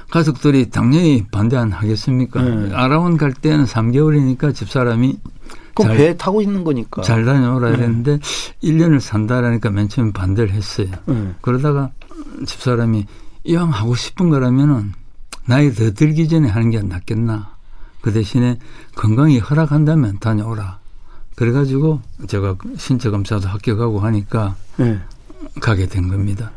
가족들이 0.10 0.70
당연히 0.70 1.26
반대 1.32 1.58
안 1.58 1.72
하겠습니까? 1.72 2.42
네. 2.42 2.76
아라원 2.76 3.18
갈 3.18 3.34
때는 3.34 3.66
3개월이니까 3.66 4.54
집사람이 4.54 5.18
그럼 5.74 5.98
배 5.98 6.16
타고 6.16 6.42
있는 6.42 6.64
거니까. 6.64 7.02
잘 7.02 7.26
다녀오라 7.26 7.72
네. 7.72 7.78
했는데 7.84 8.20
1년을 8.64 9.00
산다라니까 9.00 9.72
맨 9.72 9.90
처음에 9.90 10.12
반대를 10.12 10.52
했어요. 10.52 10.88
네. 11.06 11.34
그러다가 11.42 11.92
집사람이 12.46 13.06
이왕 13.46 13.70
하고 13.72 13.96
싶은 13.96 14.30
거라면은 14.30 14.94
나이 15.46 15.74
더 15.74 15.92
들기 15.92 16.28
전에 16.28 16.48
하는 16.48 16.70
게 16.70 16.82
낫겠나. 16.82 17.53
그 18.04 18.12
대신에 18.12 18.60
건강이 18.96 19.40
허락한다면 19.40 20.20
다녀오라. 20.20 20.80
그래가지고 21.36 22.02
제가 22.28 22.58
신체 22.78 23.10
검사도 23.10 23.48
합격하고 23.48 24.02
하니까 24.02 24.56
네. 24.78 25.00
가게 25.62 25.88
된 25.88 26.10
겁니다. 26.10 26.52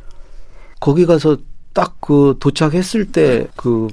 거기 0.80 1.06
가서 1.06 1.38
딱 1.72 1.96
그 2.00 2.36
도착했을 2.40 3.06
때 3.12 3.48
그 3.56 3.88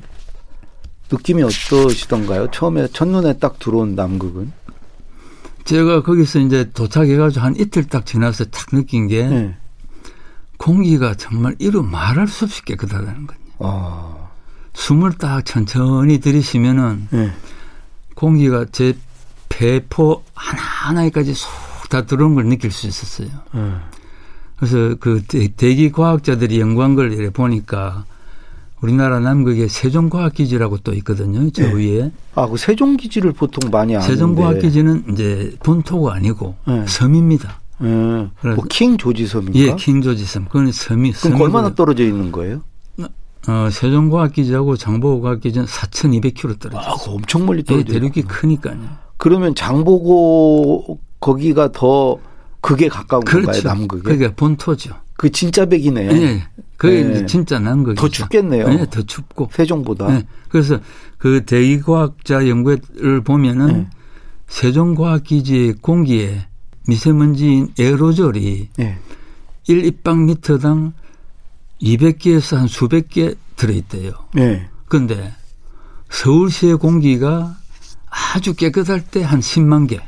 느낌이 1.11 1.43
어떠시던가요? 1.43 2.49
처음에 2.51 2.87
첫눈에 2.87 3.37
딱 3.37 3.59
들어온 3.59 3.93
남극은? 3.93 4.51
제가 5.65 6.01
거기서 6.01 6.39
이제 6.39 6.71
도착해가지고 6.71 7.45
한 7.45 7.55
이틀 7.55 7.85
딱 7.85 8.05
지나서 8.05 8.45
딱 8.45 8.67
느낀 8.71 9.07
게 9.07 9.27
네. 9.27 9.57
공기가 10.57 11.13
정말 11.13 11.55
이루 11.59 11.83
말할 11.83 12.27
수 12.27 12.45
없이 12.45 12.63
깨끗하다는 12.65 13.27
거예요. 13.27 13.41
아. 13.59 14.22
숨을 14.73 15.13
딱 15.13 15.45
천천히 15.45 16.19
들이쉬면은 16.19 17.07
네. 17.11 17.31
공기가 18.15 18.65
제 18.71 18.95
배포 19.49 20.23
하나하나에까지 20.33 21.33
쏙 21.33 21.73
다 21.93 22.01
들어온 22.01 22.33
걸 22.33 22.45
느낄 22.45 22.71
수 22.71 22.87
있었어요. 22.87 23.27
네. 23.53 23.71
그래서 24.57 24.95
그 24.99 25.21
대기 25.27 25.91
과학자들이 25.91 26.59
연구한 26.59 26.95
걸 26.95 27.13
이래 27.13 27.29
보니까 27.29 28.05
우리나라 28.81 29.19
남극에 29.19 29.67
세종과학기지라고 29.67 30.79
또 30.79 30.93
있거든요. 30.95 31.47
저 31.51 31.67
네. 31.67 31.73
위에. 31.73 32.11
아, 32.33 32.47
그 32.47 32.57
세종기지를 32.57 33.33
보통 33.33 33.69
많이 33.69 33.95
아는데. 33.95 34.11
세종과학기지는 34.11 35.05
이제 35.11 35.55
본토가 35.61 36.15
아니고 36.15 36.55
네. 36.67 36.83
섬입니다. 36.87 37.59
네. 37.79 38.29
뭐킹 38.41 38.97
조지 38.97 39.27
섬인가? 39.27 39.59
예, 39.59 39.75
킹 39.75 40.01
조지 40.01 40.25
섬. 40.25 40.45
그건 40.45 40.71
섬이. 40.71 41.11
그럼 41.11 41.41
얼마나 41.41 41.75
떨어져 41.75 42.03
있는 42.03 42.31
거예요? 42.31 42.63
어, 43.47 43.69
세종과학기지하고 43.69 44.77
장보고과학기지는 44.77 45.65
4,200km 45.65 46.59
떨어져. 46.59 46.79
아, 46.79 46.93
엄청 47.07 47.45
멀리 47.45 47.63
떨어져. 47.63 47.85
예, 47.89 47.93
대륙이 47.93 48.21
크니까요. 48.23 48.77
그러면 49.17 49.53
장보고 49.55 50.99
거기가 51.19 51.71
더 51.71 52.17
극에 52.61 52.87
가까운 52.87 53.23
그렇죠. 53.23 53.47
건가요, 53.47 53.61
남극에? 53.63 54.01
그게 54.03 54.33
본토죠. 54.33 54.95
그 55.15 55.29
진짜 55.29 55.65
백이네요. 55.65 56.11
네. 56.11 56.43
그게 56.77 57.03
네. 57.03 57.25
진짜 57.25 57.59
남극이죠. 57.59 58.01
더 58.01 58.09
춥겠네요. 58.09 58.67
네, 58.69 58.85
더 58.89 59.01
춥고. 59.01 59.49
세종보다. 59.51 60.07
네. 60.07 60.23
그래서 60.49 60.79
그 61.17 61.45
대기과학자 61.45 62.47
연구를 62.47 63.21
보면은 63.23 63.67
네. 63.67 63.89
세종과학기지의 64.47 65.75
공기에 65.81 66.47
미세먼지인 66.87 67.69
에어로졸이 67.79 68.69
네. 68.77 68.97
1 69.67 69.85
입방미터당 69.85 70.93
200개에서 71.83 72.55
한 72.57 72.67
수백 72.67 73.09
개 73.09 73.35
들어있대요. 73.55 74.11
네. 74.33 74.67
그런데 74.87 75.33
서울시의 76.09 76.77
공기가 76.77 77.55
아주 78.09 78.53
깨끗할 78.55 79.01
때 79.05 79.21
한 79.23 79.39
10만 79.39 79.89
개. 79.89 79.99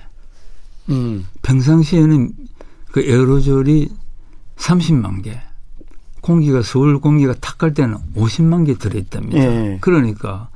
음. 0.90 1.28
평상시에는 1.42 2.32
그 2.92 3.02
에어로졸이 3.02 3.90
30만 4.58 5.24
개. 5.24 5.42
공기가 6.22 6.62
서울 6.62 7.00
공기가 7.00 7.34
탁갈 7.34 7.74
때는 7.74 7.98
50만 8.16 8.66
개 8.66 8.76
들어있답니다. 8.78 9.38
예. 9.38 9.78
그러니까 9.82 10.50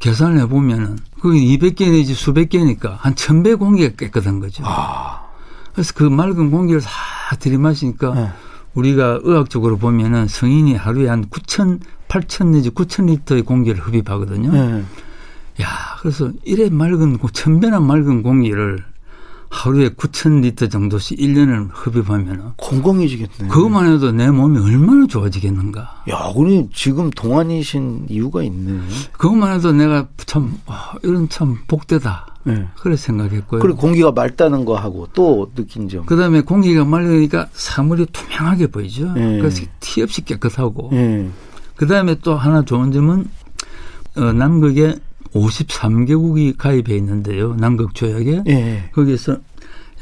계산을 0.00 0.40
해보면은 0.40 0.98
그게 1.20 1.38
200개 1.40 1.90
내지 1.90 2.14
수백 2.14 2.50
개니까 2.50 2.96
한 3.00 3.14
1000배 3.14 3.58
공기가 3.58 3.94
깨끗한 3.96 4.40
거죠. 4.40 4.62
아. 4.66 5.26
그래서 5.72 5.92
그 5.94 6.04
맑은 6.04 6.50
공기를 6.50 6.80
다 6.80 6.90
들이마시니까 7.38 8.20
예. 8.20 8.32
우리가 8.74 9.20
의학적으로 9.22 9.76
보면은 9.78 10.28
성인이 10.28 10.74
하루에 10.74 11.08
한 11.08 11.26
9천 11.26 11.80
8천 12.08 12.48
내지 12.48 12.70
9천 12.70 13.06
리터의 13.06 13.42
공기를 13.42 13.80
흡입하거든요. 13.80 14.52
네. 14.52 14.84
야, 15.60 15.66
그래서 16.00 16.30
이래 16.44 16.68
맑은 16.70 17.18
천변한 17.32 17.84
맑은 17.84 18.22
공기를 18.22 18.84
하루에 19.50 19.88
9천 19.90 20.42
리터 20.42 20.68
정도씩 20.68 21.18
1년을 21.18 21.68
흡입하면 21.72 22.52
건강해지겠네. 22.56 23.48
그것만 23.48 23.92
해도 23.92 24.12
내 24.12 24.30
몸이 24.30 24.58
얼마나 24.58 25.06
좋아지겠는가. 25.06 26.04
야, 26.10 26.32
우리 26.34 26.68
지금 26.72 27.10
동안이신 27.10 28.06
이유가 28.08 28.42
있네. 28.42 28.80
그것만 29.12 29.56
해도 29.56 29.72
내가 29.72 30.06
참 30.26 30.58
와, 30.66 30.94
이런 31.02 31.28
참 31.28 31.58
복되다. 31.66 32.26
네. 32.44 32.66
그래 32.80 32.96
생각했고요. 32.96 33.60
그리고 33.60 33.78
공기가 33.78 34.12
맑다는 34.12 34.64
거 34.64 34.76
하고 34.76 35.08
또 35.12 35.50
느낀 35.54 35.88
점. 35.88 36.06
그다음에 36.06 36.40
공기가 36.40 36.84
맑으니까 36.84 37.48
사물이 37.52 38.06
투명하게 38.06 38.68
보이죠. 38.68 39.12
네. 39.12 39.38
그래서 39.38 39.64
티 39.80 40.02
없이 40.02 40.24
깨끗하고. 40.24 40.90
네. 40.92 41.28
그다음에 41.76 42.16
또 42.22 42.36
하나 42.36 42.64
좋은 42.64 42.92
점은 42.92 43.28
어, 44.16 44.32
남극에 44.32 44.96
53개국이 45.34 46.56
가입해 46.56 46.96
있는데요. 46.96 47.54
남극 47.56 47.94
조약에. 47.94 48.42
예. 48.46 48.90
거기에서 48.92 49.38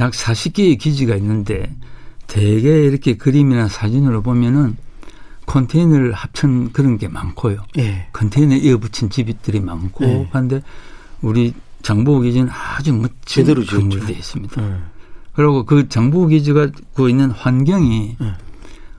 약 0.00 0.12
40개의 0.12 0.78
기지가 0.78 1.16
있는데 1.16 1.74
대개 2.26 2.84
이렇게 2.84 3.16
그림이나 3.16 3.68
사진으로 3.68 4.22
보면은 4.22 4.76
컨테이너를 5.46 6.12
합친 6.12 6.72
그런 6.72 6.98
게 6.98 7.08
많고요. 7.08 7.64
예. 7.78 8.08
컨테이너 8.12 8.56
이어붙인 8.56 9.10
집들이 9.10 9.60
많고 9.60 10.04
예. 10.04 10.28
한데 10.32 10.60
우리 11.22 11.54
장보고 11.82 12.20
기지는 12.20 12.48
아주 12.50 12.92
멋진 12.92 13.44
건물되어 13.64 14.16
있습니다. 14.16 14.62
예. 14.62 14.76
그리고 15.34 15.64
그 15.64 15.88
장보고 15.88 16.28
기지가 16.28 16.68
그 16.94 17.08
있는 17.08 17.30
환경이 17.30 18.16
예. 18.20 18.32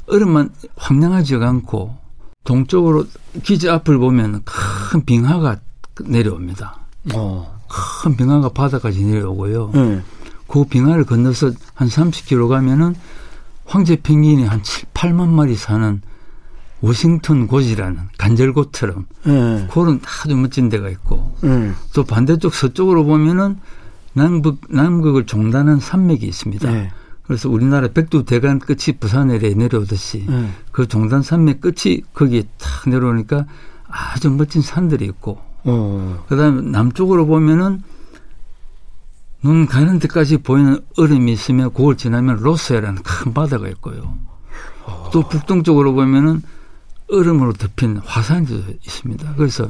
얼음만 0.08 0.50
황량하지 0.78 1.36
않고 1.36 1.98
동쪽으로 2.46 3.06
기지 3.44 3.70
앞을 3.70 3.98
보면 3.98 4.44
큰 4.46 5.04
빙하가 5.04 5.58
내려옵니다. 6.06 6.78
어. 7.14 7.58
큰 7.68 8.16
빙하가 8.16 8.50
바다까지 8.50 9.04
내려오고요. 9.04 9.72
네. 9.74 10.02
그 10.48 10.64
빙하를 10.66 11.06
건너서 11.06 11.52
한 11.74 11.88
30km 11.88 12.48
가면은 12.48 12.96
황제 13.66 13.98
펭귄이 14.02 14.46
한 14.46 14.64
7, 14.64 14.88
8만 14.94 15.28
마리 15.28 15.56
사는 15.56 16.02
워싱턴 16.80 17.48
고지라는 17.48 18.00
간절곶처럼 18.18 19.06
네. 19.26 19.68
그런 19.72 20.00
아주 20.06 20.36
멋진 20.36 20.70
데가 20.70 20.90
있고 20.90 21.36
네. 21.42 21.72
또 21.94 22.04
반대쪽 22.04 22.54
서쪽으로 22.54 23.04
보면은 23.04 23.58
남북 24.14 24.62
남극을 24.70 25.26
종단한 25.26 25.80
산맥이 25.80 26.26
있습니다. 26.26 26.72
네. 26.72 26.92
그래서 27.24 27.50
우리나라 27.50 27.90
백두 27.90 28.24
대간 28.24 28.60
끝이 28.60 28.98
부산에 29.00 29.38
내려오듯이 29.38 30.26
네. 30.28 30.50
그 30.72 30.88
종단 30.88 31.24
산맥 31.24 31.60
끝이 31.60 32.04
거기에 32.14 32.44
탁 32.58 32.90
내려오니까 32.90 33.46
아주 33.90 34.30
멋진 34.30 34.62
산들이 34.62 35.06
있고 35.06 35.47
어. 35.68 36.26
그다음에 36.28 36.62
남쪽으로 36.70 37.26
보면은 37.26 37.84
눈 39.44 39.66
가는 39.68 40.00
데까지 40.00 40.38
보이는 40.38 40.80
얼음이 40.98 41.32
있으면 41.32 41.72
그걸 41.74 41.96
지나면 41.96 42.38
로스라는 42.38 43.04
큰 43.04 43.34
바다가 43.34 43.68
있고요. 43.70 44.18
어. 44.86 45.10
또 45.14 45.28
북동쪽으로 45.28 45.94
보면은 45.94 46.42
얼음으로 47.12 47.54
덮인 47.54 47.98
화산도 47.98 48.56
있습니다. 48.86 49.36
그래서 49.38 49.70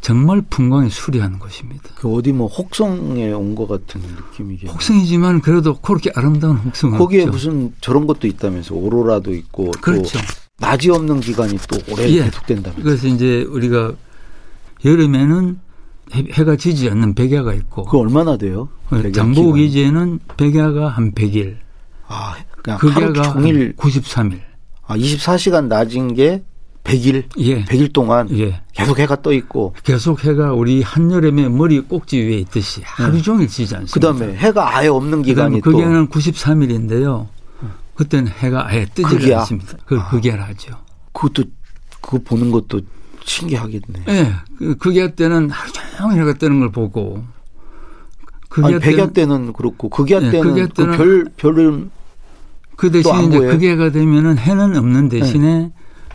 정말 0.00 0.42
풍광이 0.50 0.90
수려한 0.90 1.38
곳입니다. 1.38 1.88
그 1.96 2.12
어디 2.12 2.32
뭐 2.32 2.46
혹성에 2.46 3.32
온 3.32 3.54
것 3.54 3.66
같은 3.66 4.02
느낌이겠 4.02 4.68
혹성이지만 4.70 5.40
그래도 5.40 5.74
그렇게 5.80 6.10
아름다운 6.14 6.58
혹성은 6.58 6.98
거기에 6.98 7.22
없죠. 7.22 7.32
무슨 7.32 7.74
저런 7.80 8.06
것도 8.06 8.26
있다면서 8.26 8.74
오로라도 8.74 9.32
있고 9.34 9.70
그렇죠. 9.80 10.18
낮이 10.58 10.90
없는 10.90 11.20
기간이 11.20 11.56
또 11.68 11.78
오래 11.92 12.08
예. 12.10 12.24
계속된다면서. 12.24 12.82
그래서 12.82 13.08
이제 13.08 13.44
우리가 13.48 13.94
여름에는 14.84 15.60
해, 16.14 16.44
가 16.44 16.56
지지 16.56 16.88
않는 16.90 17.14
백야가 17.14 17.54
있고. 17.54 17.84
그 17.84 17.98
얼마나 17.98 18.36
돼요? 18.36 18.68
장보고 19.14 19.54
기지에는 19.54 20.20
백야가 20.36 20.88
한 20.88 21.12
100일. 21.12 21.56
아, 22.06 22.36
그냥 22.62 22.78
극야가 22.78 23.32
종일 23.32 23.74
93일. 23.76 24.40
아, 24.86 24.96
24시간 24.96 25.66
낮은 25.66 26.14
게 26.14 26.44
100일? 26.84 27.24
예. 27.38 27.64
100일 27.64 27.92
동안 27.94 28.28
예. 28.38 28.60
계속 28.72 28.98
해가 28.98 29.22
떠 29.22 29.32
있고. 29.32 29.74
계속 29.82 30.22
해가 30.24 30.52
우리 30.52 30.82
한여름에 30.82 31.48
머리 31.48 31.80
꼭지 31.80 32.18
위에 32.20 32.38
있듯이 32.40 32.82
하루 32.84 33.14
네. 33.14 33.22
종일 33.22 33.48
지지 33.48 33.74
않습니다. 33.74 33.94
그다음에 33.94 34.36
해가 34.36 34.76
아예 34.76 34.88
없는 34.88 35.22
기간이 35.22 35.62
또. 35.62 35.70
그게는 35.70 36.08
93일인데요. 36.08 37.26
그때는 37.94 38.28
해가 38.28 38.68
아예 38.68 38.84
뜨지 38.86 39.32
않습니다. 39.34 39.78
그걸 39.84 40.00
아. 40.00 40.08
극야라 40.10 40.44
하죠. 40.48 40.76
그것도 41.12 41.44
그거 42.02 42.18
보는 42.22 42.50
것도 42.50 42.82
신기하겠네. 43.24 44.04
예. 44.08 44.12
네, 44.12 44.32
그 44.58 44.76
극야 44.76 45.08
때는 45.08 45.50
하루 45.50 45.72
종일 45.72 46.20
해가 46.20 46.34
뜨는 46.34 46.60
걸 46.60 46.70
보고. 46.70 47.24
극야 48.48 48.78
백야 48.78 49.10
때는 49.10 49.52
그렇고 49.52 49.88
극야 49.88 50.20
네, 50.20 50.30
때는, 50.30 50.52
극야 50.52 50.66
때는 50.68 50.92
그 50.92 50.96
별, 50.96 51.24
별은 51.36 51.90
그 52.76 52.90
대신에 52.90 53.24
이제 53.24 53.38
극야가 53.40 53.90
되면은 53.90 54.38
해는 54.38 54.76
없는 54.76 55.08
대신에 55.08 55.58
네. 55.58 55.72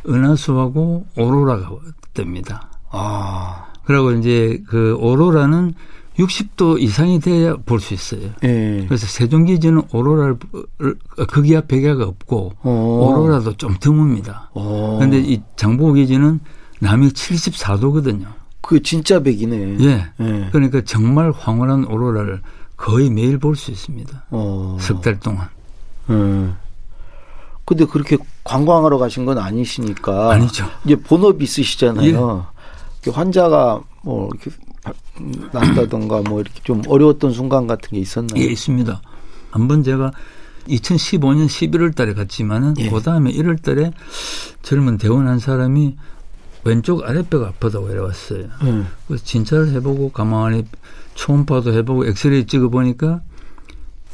은하수하고 0.07 1.05
오로라가 1.17 1.69
뜹니다. 2.13 2.61
아. 2.91 3.65
그리고 3.83 4.11
이제 4.11 4.61
그 4.67 4.95
오로라는 4.99 5.73
60도 6.17 6.79
이상이 6.81 7.19
돼야 7.19 7.55
볼 7.65 7.79
수 7.79 7.93
있어요. 7.93 8.29
예. 8.43 8.85
그래서 8.87 9.07
세종기지는 9.07 9.83
오로라를 9.91 10.37
극야 11.29 11.61
백야가 11.61 12.03
없고 12.05 12.53
오. 12.63 12.69
오로라도 12.69 13.53
좀 13.57 13.75
드뭅니다. 13.75 14.49
그런데 14.53 15.19
이 15.19 15.41
장보기지는 15.55 16.39
남이 16.79 17.09
74도거든요. 17.09 18.25
그 18.61 18.81
진짜 18.81 19.19
백이네. 19.21 19.77
예. 19.81 20.05
예. 20.19 20.49
그러니까 20.51 20.81
정말 20.85 21.31
황홀한 21.31 21.85
오로라를 21.85 22.41
거의 22.77 23.09
매일 23.09 23.37
볼 23.37 23.55
수 23.55 23.71
있습니다. 23.71 24.23
어. 24.31 24.77
석달 24.79 25.19
동안. 25.19 25.47
음. 26.09 26.55
근데 27.65 27.85
그렇게 27.85 28.17
관광하러 28.43 28.97
가신 28.97 29.25
건 29.25 29.37
아니시니까. 29.37 30.31
아니죠. 30.33 30.65
이제 30.85 30.95
본업이 30.95 31.43
있으시잖아요. 31.43 32.45
예. 33.07 33.11
환자가 33.11 33.81
뭐 34.03 34.29
이렇게 34.33 34.51
난다던가 35.51 36.21
뭐 36.21 36.41
이렇게 36.41 36.59
좀 36.63 36.81
어려웠던 36.87 37.33
순간 37.33 37.67
같은 37.67 37.89
게 37.91 37.97
있었나요? 37.99 38.39
예, 38.41 38.45
있습니다. 38.45 39.01
한 39.51 39.67
번 39.67 39.83
제가 39.83 40.11
2015년 40.67 41.47
11월 41.47 41.95
달에 41.95 42.13
갔지만은 42.13 42.75
예. 42.79 42.89
그 42.89 43.01
다음에 43.01 43.31
1월 43.31 43.61
달에 43.61 43.91
젊은 44.61 44.97
대원 44.97 45.27
한 45.27 45.39
사람이 45.39 45.95
왼쪽 46.63 47.03
아랫배가 47.07 47.47
아프다고 47.47 47.89
이래왔어요. 47.89 48.45
음. 48.63 48.87
그래서 49.07 49.23
진찰을 49.23 49.69
해보고 49.73 50.11
가만히 50.11 50.65
초음파도 51.15 51.73
해보고 51.73 52.05
엑스레이 52.07 52.45
찍어보니까 52.45 53.21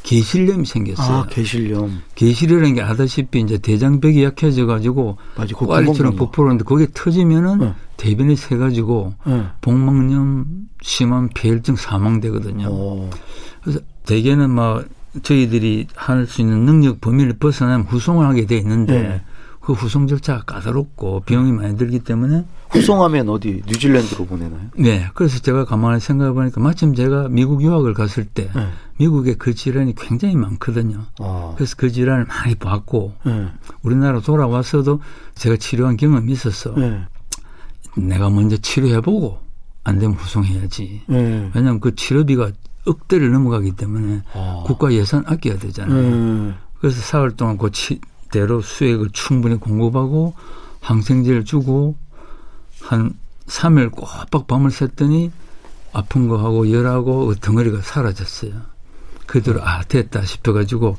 계실염이 0.02 0.64
생겼어요. 0.66 1.16
아, 1.16 1.26
계실염. 1.26 2.02
계실이라는 2.14 2.74
게 2.74 2.82
아다시피 2.82 3.40
이제 3.40 3.58
대장벽이 3.58 4.22
약해져 4.22 4.64
가지고 4.66 5.18
꽈리처럼 5.66 6.14
부풀었는데 6.14 6.64
그게 6.64 6.86
터지면은 6.94 7.58
네. 7.58 7.74
대변이 7.96 8.36
새 8.36 8.56
가지고 8.56 9.14
네. 9.26 9.44
복막염 9.62 10.68
심한 10.80 11.28
폐혈증 11.34 11.74
사망되거든요. 11.74 12.68
오. 12.68 13.10
그래서 13.64 13.80
대개는 14.04 14.50
막 14.50 14.84
저희들이 15.24 15.88
할 15.96 16.26
수 16.28 16.40
있는 16.42 16.64
능력 16.66 17.00
범위를 17.00 17.38
벗어나면 17.38 17.86
후송을 17.86 18.26
하게 18.26 18.46
돼 18.46 18.56
있는데 18.58 19.02
네. 19.02 19.22
그 19.66 19.72
후송 19.72 20.06
절차가 20.06 20.44
까다롭고 20.44 21.22
비용이 21.26 21.50
많이 21.50 21.76
들기 21.76 21.98
때문에 21.98 22.44
후송하면 22.70 23.28
어디 23.28 23.62
뉴질랜드로 23.66 24.24
보내나요? 24.24 24.60
네. 24.78 25.08
그래서 25.12 25.40
제가 25.40 25.64
가만히 25.64 25.98
생각해 25.98 26.30
보니까 26.34 26.60
마침 26.60 26.94
제가 26.94 27.26
미국 27.30 27.60
유학을 27.60 27.92
갔을 27.92 28.24
때 28.26 28.48
네. 28.54 28.68
미국에 28.98 29.34
그 29.34 29.56
질환이 29.56 29.96
굉장히 29.96 30.36
많거든요. 30.36 31.06
아. 31.18 31.52
그래서 31.56 31.74
그 31.76 31.90
질환을 31.90 32.26
많이 32.26 32.54
봤고 32.54 33.14
네. 33.24 33.48
우리나라 33.82 34.20
돌아와서도 34.20 35.00
제가 35.34 35.56
치료한 35.56 35.96
경험이 35.96 36.30
있어서 36.30 36.72
네. 36.76 37.00
내가 37.96 38.30
먼저 38.30 38.56
치료해 38.58 39.00
보고 39.00 39.40
안 39.82 39.98
되면 39.98 40.14
후송해야지. 40.14 41.02
네. 41.08 41.50
왜냐하면 41.56 41.80
그 41.80 41.92
치료비가 41.96 42.52
억대를 42.86 43.32
넘어가기 43.32 43.72
때문에 43.72 44.22
아. 44.32 44.62
국가 44.64 44.92
예산 44.92 45.24
아껴야 45.26 45.58
되잖아요. 45.58 46.02
네. 46.02 46.54
그래서 46.78 47.00
사흘 47.00 47.32
동안 47.32 47.58
그 47.58 47.72
치, 47.72 48.00
대로 48.30 48.60
수액을 48.60 49.10
충분히 49.12 49.56
공급하고 49.56 50.34
항생제를 50.80 51.44
주고 51.44 51.96
한 52.80 53.14
3일 53.46 53.90
꼬박 53.90 54.46
밤을 54.46 54.70
샜더니 54.70 55.30
아픈 55.92 56.28
거하고 56.28 56.70
열하고 56.70 57.26
그 57.26 57.36
덩어리가 57.36 57.80
사라졌어요. 57.82 58.52
그대로 59.26 59.60
아 59.62 59.82
됐다 59.82 60.24
싶어가지고 60.24 60.96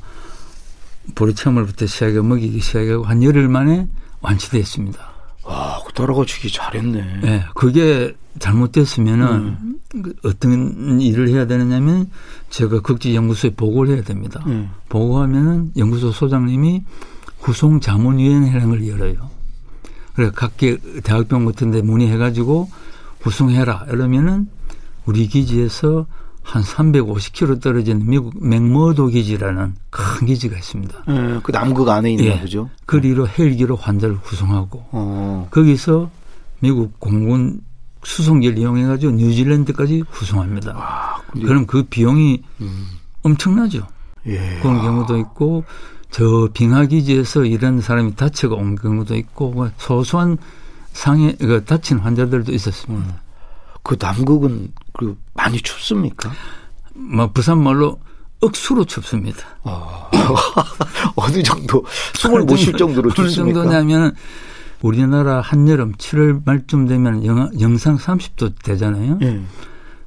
보리참을부터 1.14 1.86
시작해 1.86 2.20
먹이기 2.20 2.60
시작하고 2.60 3.04
한 3.04 3.22
열흘 3.22 3.48
만에 3.48 3.88
완치됐습니다. 4.20 5.12
와, 5.44 5.82
돌아가시기 5.94 6.52
잘했네. 6.52 7.20
네, 7.22 7.44
그게 7.54 8.14
잘못됐으면은 8.38 9.26
음. 9.26 9.78
어떤 10.24 11.00
일을 11.00 11.28
해야 11.30 11.46
되느냐면 11.46 12.10
제가 12.50 12.80
극지 12.80 13.14
연구소에 13.14 13.54
보고를 13.54 13.94
해야 13.94 14.02
됩니다. 14.02 14.42
음. 14.46 14.70
보고하면은 14.90 15.72
연구소 15.76 16.12
소장님이 16.12 16.84
후송 17.48 17.80
자문위원회라는 17.80 18.68
걸 18.68 18.86
열어요. 18.86 19.30
그래 20.14 20.30
각계 20.34 20.76
대학병 21.02 21.46
같은 21.46 21.70
데 21.70 21.80
문의해가지고 21.80 22.68
구성해라. 23.22 23.86
이러면은 23.88 24.48
우리 25.06 25.26
기지에서 25.26 26.06
한 26.42 26.62
350km 26.62 27.62
떨어진 27.62 28.06
미국 28.06 28.34
맥머도 28.46 29.06
기지라는 29.06 29.74
큰 29.88 30.26
기지가 30.26 30.58
있습니다. 30.58 31.04
네, 31.06 31.40
그 31.42 31.52
남극 31.52 31.88
안에 31.88 32.12
있는 32.12 32.24
예, 32.26 32.38
거죠. 32.38 32.68
그리로 32.84 33.26
헬기로 33.26 33.76
환자를 33.76 34.20
구송하고 34.20 34.84
어. 34.92 35.48
거기서 35.50 36.10
미국 36.60 37.00
공군 37.00 37.60
수송기를 38.04 38.58
이용해가지고 38.58 39.12
뉴질랜드까지 39.12 40.04
구송합니다. 40.10 40.76
와, 40.76 41.22
그럼 41.32 41.66
그 41.66 41.82
비용이 41.84 42.42
음. 42.60 42.86
엄청나죠. 43.22 43.86
예. 44.26 44.58
그런 44.60 44.80
경우도 44.82 45.18
있고 45.18 45.64
저 46.10 46.48
빙하기지에서 46.52 47.44
일하는 47.44 47.80
사람이 47.80 48.16
다쳐가 48.16 48.54
온 48.54 48.76
경우도 48.76 49.16
있고 49.16 49.50
뭐 49.52 49.70
소소한 49.76 50.38
상해 50.92 51.34
그 51.38 51.64
다친 51.64 51.98
환자들도 51.98 52.52
있었습니다. 52.52 53.06
음. 53.06 53.14
그 53.82 53.96
남극은 53.98 54.72
그 54.98 55.16
많이 55.34 55.60
춥습니까? 55.60 56.30
뭐 56.94 57.30
부산 57.30 57.62
말로 57.62 57.98
억수로 58.40 58.84
춥습니다. 58.84 59.38
어. 59.64 60.10
어느 61.16 61.42
정도 61.42 61.84
숨을 62.14 62.42
못 62.42 62.56
쉴 62.56 62.72
정도로 62.74 63.10
춥습니까? 63.12 63.60
어느 63.60 63.68
정도냐면 63.70 64.14
우리나라 64.80 65.40
한여름 65.40 65.92
7월 65.94 66.42
말쯤 66.44 66.86
되면 66.86 67.24
영하, 67.24 67.50
영상 67.60 67.96
30도 67.96 68.52
되잖아요. 68.62 69.18
네. 69.20 69.42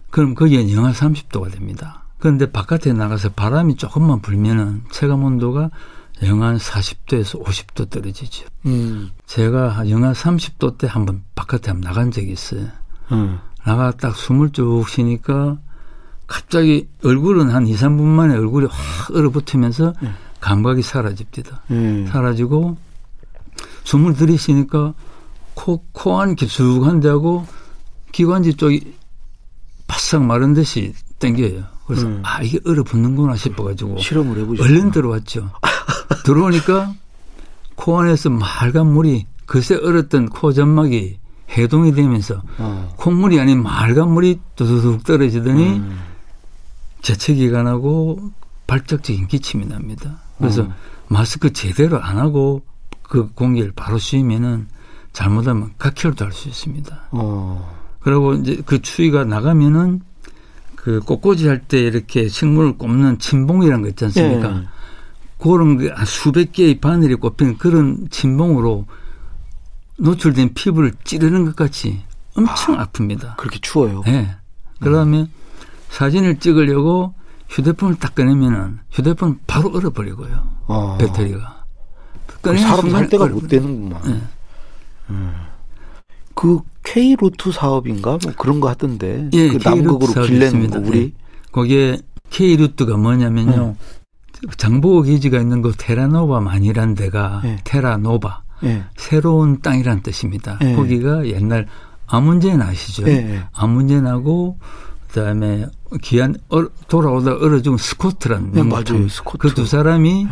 그럼 0.09 0.33
거기에 0.35 0.73
영하 0.73 0.91
30도가 0.91 1.51
됩니다. 1.51 2.00
그런데 2.21 2.49
바깥에 2.49 2.93
나가서 2.93 3.29
바람이 3.29 3.75
조금만 3.77 4.21
불면은 4.21 4.83
체감 4.91 5.23
온도가 5.23 5.71
영하 6.23 6.53
40도에서 6.53 7.43
50도 7.43 7.89
떨어지죠. 7.89 8.45
음. 8.67 9.09
제가 9.25 9.89
영하 9.89 10.13
30도 10.13 10.77
때 10.77 10.85
한번 10.85 11.23
바깥에 11.33 11.71
한번 11.71 11.89
나간 11.89 12.11
적이 12.11 12.31
있어요. 12.31 12.67
음. 13.11 13.39
나가 13.65 13.89
딱 13.89 14.15
숨을 14.15 14.51
쭉 14.51 14.87
쉬니까 14.87 15.57
갑자기 16.27 16.87
얼굴은 17.03 17.49
한 17.49 17.65
2, 17.65 17.73
3분 17.75 18.03
만에 18.03 18.35
얼굴이 18.35 18.67
확 18.69 19.15
얼어붙으면서 19.15 19.95
음. 20.03 20.13
감각이 20.39 20.83
사라집니다. 20.83 21.63
음. 21.71 22.07
사라지고 22.07 22.77
숨을 23.83 24.13
들이쉬니까 24.13 24.93
코, 25.55 25.83
코안 25.91 26.35
깊숙한 26.35 26.99
데하고 26.99 27.47
기관지 28.11 28.53
쪽이 28.53 28.95
바싹 29.87 30.23
마른 30.23 30.53
듯이 30.53 30.93
땡겨요. 31.17 31.63
그래서 31.91 32.07
음. 32.07 32.21
아 32.23 32.41
이게 32.41 32.57
얼어붙는구나 32.65 33.35
싶어가지고 33.35 33.97
실험을 33.97 34.37
해보죠. 34.39 34.63
얼른 34.63 34.91
들어왔죠. 34.91 35.51
들어오니까 36.23 36.93
코 37.75 37.99
안에서 37.99 38.29
맑은 38.29 38.87
물이 38.87 39.25
그새 39.45 39.75
얼었던 39.75 40.29
코 40.29 40.53
점막이 40.53 41.19
해동이 41.57 41.91
되면서 41.93 42.41
어. 42.59 42.93
콧물이 42.95 43.37
아닌 43.41 43.61
맑은 43.61 44.07
물이 44.07 44.39
두두둑 44.55 45.03
떨어지더니 45.03 45.79
음. 45.79 45.99
재채기가 47.01 47.63
나고 47.63 48.31
발작적인 48.67 49.27
기침이 49.27 49.65
납니다. 49.65 50.19
그래서 50.37 50.63
어. 50.63 50.73
마스크 51.09 51.51
제대로 51.51 52.01
안 52.01 52.17
하고 52.19 52.63
그 53.01 53.29
공기를 53.33 53.73
바로 53.75 53.97
쉬면은 53.97 54.67
잘못하면 55.11 55.73
각혈도 55.77 56.23
할 56.23 56.31
수 56.31 56.47
있습니다. 56.47 57.09
어. 57.11 57.81
그리고 57.99 58.33
이제 58.35 58.61
그 58.65 58.81
추위가 58.81 59.25
나가면은 59.25 59.99
그 60.83 60.99
꽃꽂이 60.99 61.47
할 61.47 61.61
때 61.67 61.79
이렇게 61.79 62.27
식물을 62.27 62.77
꼽는 62.77 63.19
침봉이라는 63.19 63.83
거 63.83 63.89
있지 63.89 64.05
않습니까? 64.05 64.47
네. 64.49 64.63
그런 65.37 65.77
게 65.77 65.93
수백 66.05 66.51
개의 66.51 66.79
바늘이 66.79 67.15
꼽힌 67.15 67.57
그런 67.57 68.07
침봉으로 68.09 68.87
노출된 69.97 70.53
피부를 70.55 70.93
찌르는 71.03 71.45
것 71.45 71.55
같이 71.55 72.01
엄청 72.35 72.79
아, 72.79 72.85
픕니다 72.87 73.37
그렇게 73.37 73.59
추워요. 73.59 74.01
네. 74.05 74.35
그다음에 74.79 75.21
음. 75.21 75.27
사진을 75.89 76.39
찍으려고 76.39 77.13
휴대폰을 77.49 77.95
딱 77.95 78.15
꺼내면은 78.15 78.79
휴대폰 78.91 79.39
바로 79.45 79.69
얼어버리고요. 79.73 80.49
어. 80.67 80.97
배터리가. 80.97 81.63
그 82.41 82.57
사람 82.57 82.89
살 82.89 83.07
때가 83.09 83.27
못 83.27 83.47
되는구만. 83.47 84.01
네. 84.03 84.21
음. 85.11 85.33
그 86.35 86.59
K 86.83 87.15
루트 87.19 87.51
사업인가 87.51 88.17
뭐 88.23 88.33
그런 88.37 88.59
거 88.59 88.69
하던데. 88.69 89.29
예, 89.33 89.49
그 89.49 89.59
남극으로 89.63 90.23
길래는 90.23 90.73
우리. 90.85 90.99
네. 90.99 91.11
거기에 91.51 91.99
K 92.29 92.55
루트가 92.57 92.97
뭐냐면요. 92.97 93.75
네. 93.75 94.47
장보고 94.57 95.03
기지가 95.03 95.39
있는 95.39 95.61
그 95.61 95.73
테라노바만이란 95.77 96.95
데가 96.95 97.41
네. 97.43 97.57
테라노바. 97.63 98.41
네. 98.63 98.83
새로운 98.97 99.61
땅이란 99.61 100.01
뜻입니다. 100.01 100.57
네. 100.61 100.75
거기가 100.75 101.27
옛날 101.27 101.67
아문센은 102.07 102.61
아시죠? 102.61 103.03
네. 103.03 103.41
아문센하고 103.53 104.57
그다음에 105.07 105.65
귀환 106.01 106.35
돌아오다 106.87 107.33
얼어 107.33 107.61
죽은 107.61 107.77
스코트라는 107.77 108.51
네, 108.53 108.63
맞아요. 108.63 109.07
스코트. 109.09 109.37
그 109.37 109.53
두 109.53 109.65
사람이 109.65 110.27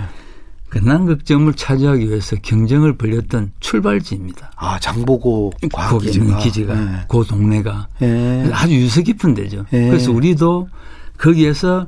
남극점을 0.78 1.52
차지하기 1.54 2.10
위해서 2.10 2.36
경쟁을 2.42 2.98
벌였던 2.98 3.54
출발지입니다. 3.60 4.52
아 4.56 4.80
장보고 4.80 5.54
거기가 5.72 6.38
기지가 6.38 6.74
네. 6.76 7.06
그 7.08 7.24
동네가 7.26 7.88
네. 8.00 8.50
아주 8.54 8.76
유서 8.76 9.02
깊은 9.02 9.34
데죠. 9.34 9.66
네. 9.72 9.90
그래서 9.90 10.12
우리도 10.12 10.70
거기에서 11.18 11.88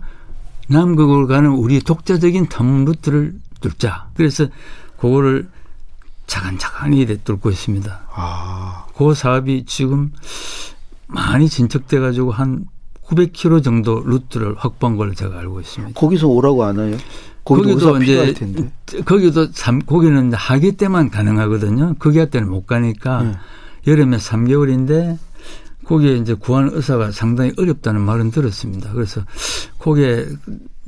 남극으로 0.67 1.27
가는 1.27 1.51
우리 1.51 1.79
독자적인 1.79 2.49
탐험 2.49 2.85
루트를 2.85 3.35
뚫자. 3.59 4.07
그래서 4.15 4.47
그거를 4.97 5.47
차근차근히 6.27 7.05
뚫고 7.23 7.49
있습니다. 7.49 7.99
아. 8.13 8.85
그 8.95 9.13
사업이 9.13 9.65
지금 9.65 10.11
많이 11.07 11.49
진척돼 11.49 11.99
가지고 11.99 12.31
한 12.31 12.65
900km 13.05 13.63
정도 13.63 14.01
루트를 14.05 14.55
확보한 14.57 14.95
걸로 14.95 15.13
제가 15.13 15.39
알고 15.39 15.59
있습니다. 15.59 15.99
거기서 15.99 16.27
오라고 16.27 16.63
안 16.63 16.77
와요? 16.77 16.95
거기도 17.43 17.97
이제 17.97 18.33
거기도 19.05 19.47
삼 19.51 19.79
거기는 19.79 20.33
하계 20.33 20.71
때만 20.71 21.09
가능하거든요. 21.09 21.95
거기 21.99 22.23
때는 22.29 22.49
못 22.49 22.67
가니까 22.67 23.23
네. 23.23 23.33
여름에 23.87 24.17
3개월인데 24.17 25.17
거기에 25.85 26.17
이제 26.17 26.33
구하는 26.33 26.71
의사가 26.73 27.11
상당히 27.11 27.51
어렵다는 27.57 28.01
말은 28.01 28.31
들었습니다. 28.31 28.91
그래서 28.93 29.21
거기에 29.79 30.27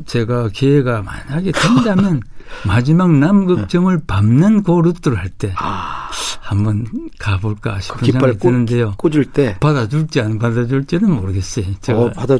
제가 0.05 0.49
기회가 0.49 1.01
만약에 1.01 1.51
된다면 1.51 2.21
마지막 2.65 3.11
남극점을 3.11 3.95
네. 3.95 4.03
밟는 4.05 4.63
그 4.63 4.71
루트를 4.71 5.17
할때 5.17 5.53
아. 5.57 6.09
한번 6.41 6.85
가볼까 7.19 7.79
싶은 7.79 7.97
그 7.99 8.05
생각이 8.11 8.37
드는데요. 8.37 8.93
꽂을 8.97 9.25
때 9.25 9.57
받아줄지 9.59 10.21
안 10.21 10.37
받아줄지는 10.37 11.09
모르겠어요. 11.11 11.65
제가 11.81 11.99
어, 11.99 12.09
받아 12.11 12.37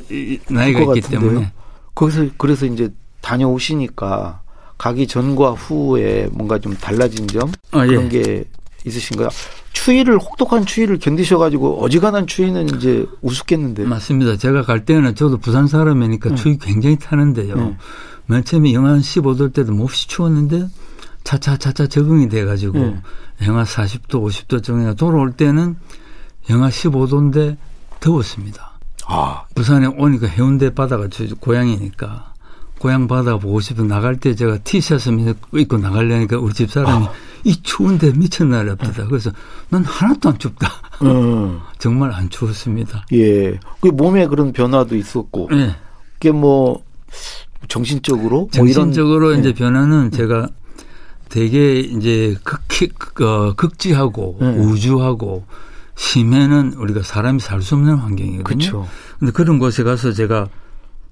나이가 0.50 0.82
있기 0.82 1.02
같은데요. 1.02 1.20
때문에 1.20 1.52
거기서 1.96 2.28
그래서 2.38 2.66
이제 2.66 2.94
다녀오시니까 3.24 4.42
가기 4.78 5.08
전과 5.08 5.52
후에 5.52 6.28
뭔가 6.32 6.60
좀 6.60 6.76
달라진 6.76 7.28
점 7.28 7.52
아, 7.72 7.86
그런 7.86 8.06
예. 8.06 8.10
게 8.10 8.44
있으신가요? 8.86 9.30
추위를 9.72 10.20
혹독한 10.20 10.66
추위를 10.66 11.00
견디셔가지고 11.00 11.82
어지간한 11.82 12.28
추위는 12.28 12.76
이제 12.76 13.06
우습겠는데. 13.22 13.86
맞습니다. 13.86 14.38
제가 14.38 14.64
갈 14.64 14.86
때는 14.86 15.16
저도 15.16 15.38
부산 15.38 15.68
사람이니까 15.68 16.30
네. 16.30 16.36
추위 16.36 16.58
굉장히 16.58 16.98
타는데요. 16.98 17.56
네. 17.56 17.78
맨 18.28 18.44
처음에 18.44 18.74
영하 18.74 18.94
15도 18.98 19.54
때도 19.54 19.74
몹시 19.74 20.08
추웠는데 20.08 20.68
차차차차 21.24 21.88
적응이 21.88 22.30
돼가지고 22.30 22.78
네. 22.78 23.02
영하 23.48 23.64
40도, 23.64 24.22
50도 24.22 24.62
정도 24.62 24.94
돌아올 24.96 25.32
때는 25.32 25.78
영하 26.50 26.70
15도인데 26.70 27.58
더웠습니다. 28.00 28.74
아. 29.06 29.44
부산에 29.56 29.88
오니까 29.88 30.28
해운대 30.28 30.74
바다가 30.74 31.08
고향이니까 31.40 32.33
고향 32.84 33.08
바다 33.08 33.38
보고 33.38 33.62
싶어 33.62 33.82
나갈 33.84 34.18
때 34.18 34.36
제가 34.36 34.58
티셔츠 34.58 35.10
입고 35.54 35.78
나가려니까 35.78 36.38
우리 36.38 36.54
집 36.54 36.70
사람이 36.70 37.06
아. 37.06 37.12
이 37.46 37.56
추운데 37.64 38.12
미쳤나랍니다. 38.12 39.08
그래서 39.08 39.32
난 39.70 39.86
하나도 39.86 40.28
안 40.28 40.38
춥다. 40.38 40.70
음. 41.04 41.62
정말 41.80 42.12
안 42.12 42.30
추웠습니다. 42.30 43.06
예. 43.14 43.58
그 43.80 43.88
몸에 43.88 44.28
그런 44.28 44.52
변화도 44.52 44.98
있었고. 44.98 45.48
네. 45.52 45.74
그게 46.16 46.32
뭐 46.32 46.84
정신적으로 47.70 48.50
정신적으로 48.52 49.28
뭐 49.28 49.30
이런, 49.30 49.40
이제 49.40 49.54
네. 49.54 49.56
변화는 49.56 50.12
제가 50.12 50.50
되게 51.30 51.80
이제 51.80 52.36
극히 52.44 52.90
어, 53.24 53.54
극지하고 53.54 54.40
네. 54.42 54.58
우주하고 54.58 55.46
심해는 55.96 56.74
우리가 56.74 57.02
사람이 57.04 57.40
살 57.40 57.62
수 57.62 57.76
없는 57.76 57.96
환경이거든요. 57.96 58.44
그렇죠. 58.44 58.90
근데 59.20 59.32
그런 59.32 59.58
곳에 59.58 59.84
가서 59.84 60.12
제가 60.12 60.50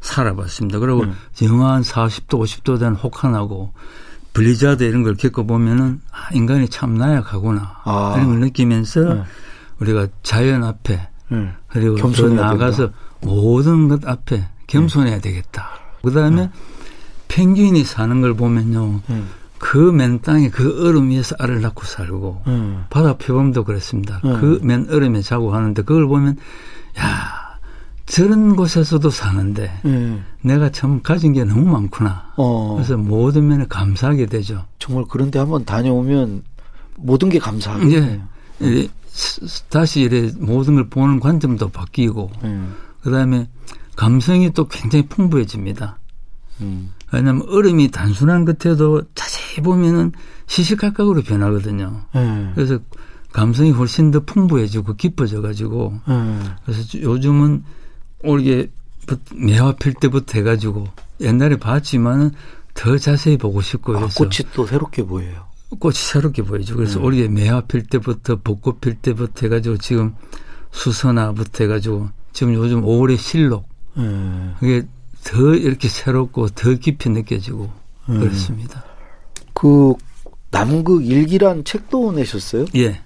살아봤습니다. 0.02 0.80
그리고 0.80 1.02
음. 1.02 1.16
영하 1.44 1.74
한 1.74 1.82
40도, 1.84 2.40
50도 2.40 2.80
된 2.80 2.96
혹한하고 2.96 3.72
블리자드 4.34 4.84
이런 4.84 5.04
걸 5.04 5.16
겪어보면은 5.16 6.02
아, 6.12 6.34
인간이 6.34 6.68
참 6.70 6.96
나약하구나. 6.96 7.82
아. 7.84 8.14
이런 8.16 8.30
걸 8.30 8.40
느끼면서 8.40 9.14
네. 9.14 9.24
우리가 9.80 10.08
자연 10.24 10.64
앞에 10.64 11.08
네. 11.30 11.52
그리고 11.68 11.96
더 11.96 12.28
나아가서 12.28 12.88
된다. 12.88 12.98
모든 13.22 13.88
것 13.88 14.08
앞에 14.08 14.48
겸손해야 14.68 15.16
네. 15.16 15.22
되겠다. 15.22 15.70
그 16.04 16.12
다음에 16.12 16.44
네. 16.44 16.52
펭귄이 17.28 17.84
사는 17.84 18.22
걸 18.22 18.34
보면요. 18.34 19.02
네. 19.08 19.24
그맨 19.60 20.22
땅에 20.22 20.50
그 20.50 20.88
얼음 20.88 21.10
위에서 21.10 21.36
알을 21.38 21.62
낳고 21.62 21.84
살고 21.84 22.44
음. 22.48 22.86
바다 22.90 23.18
표범도 23.18 23.64
그랬습니다. 23.64 24.20
음. 24.26 24.40
그맨 24.40 24.88
얼음에 24.90 25.22
자고 25.22 25.54
하는데 25.54 25.80
그걸 25.84 26.08
보면 26.08 26.38
야 27.00 27.41
저런 28.12 28.58
곳에서도 28.58 29.10
사는데 29.10 29.72
음. 29.86 30.26
내가 30.42 30.70
참 30.70 31.02
가진 31.02 31.32
게 31.32 31.46
너무 31.46 31.66
많구나. 31.72 32.34
어. 32.36 32.76
그래서 32.76 32.98
모든 32.98 33.48
면에 33.48 33.66
감사하게 33.70 34.26
되죠. 34.26 34.66
정말 34.80 35.06
그런데 35.10 35.40
한번 35.40 35.64
다녀오면 35.64 36.44
모든 36.98 37.30
게 37.30 37.40
감사하게. 37.40 38.20
예. 38.64 38.90
다시 39.70 40.02
이래 40.02 40.30
모든 40.38 40.76
걸 40.76 40.90
보는 40.90 41.22
관점도 41.22 41.70
바뀌고 41.70 42.32
음. 42.44 42.76
그다음에 43.02 43.48
감성이 43.96 44.52
또 44.52 44.68
굉장히 44.68 45.08
풍부해집니다. 45.08 45.98
음. 46.60 46.92
왜냐하면 47.14 47.44
얼음이 47.48 47.92
단순한 47.92 48.44
것에도 48.44 49.04
자세히 49.16 49.64
보면은 49.64 50.12
시시각각으로 50.48 51.22
변하거든요. 51.22 52.02
음. 52.16 52.52
그래서 52.56 52.78
감성이 53.32 53.72
훨씬 53.72 54.12
더 54.12 54.20
풍부해지고 54.20 54.96
깊어져 54.96 55.42
가지고 55.42 55.94
음. 56.10 56.56
그래서 56.66 57.02
요즘은 57.02 57.64
올게 58.24 58.70
매화 59.34 59.74
필 59.74 59.94
때부터 59.94 60.40
해가지고 60.40 60.88
옛날에 61.20 61.58
봤지만은 61.58 62.32
더 62.74 62.98
자세히 62.98 63.38
보고 63.38 63.62
싶고 63.62 63.98
아, 63.98 64.08
꽃이 64.16 64.50
또 64.54 64.66
새롭게 64.66 65.04
보여요. 65.04 65.46
꽃이 65.80 65.96
새롭게 65.96 66.44
보이죠. 66.44 66.76
그래서 66.76 67.00
음. 67.00 67.06
올해 67.06 67.28
매화 67.28 67.62
필 67.62 67.84
때부터 67.84 68.38
벚꽃 68.38 68.82
필 68.82 68.96
때부터 68.96 69.46
해가지고 69.46 69.78
지금 69.78 70.16
수선화부터 70.72 71.66
해가지고 71.66 72.10
지금 72.34 72.54
요즘 72.54 72.82
5월의 72.82 73.18
실록 73.18 73.68
음. 73.98 74.56
그게 74.60 74.86
더 75.24 75.54
이렇게 75.54 75.88
새롭고 75.88 76.50
더 76.50 76.74
깊이 76.76 77.10
느껴지고 77.10 77.70
음. 78.10 78.20
그렇습니다. 78.20 78.84
그 79.54 79.94
남극 80.50 81.06
일기란 81.06 81.64
책도 81.64 82.14
내셨어요? 82.14 82.66
예. 82.76 83.02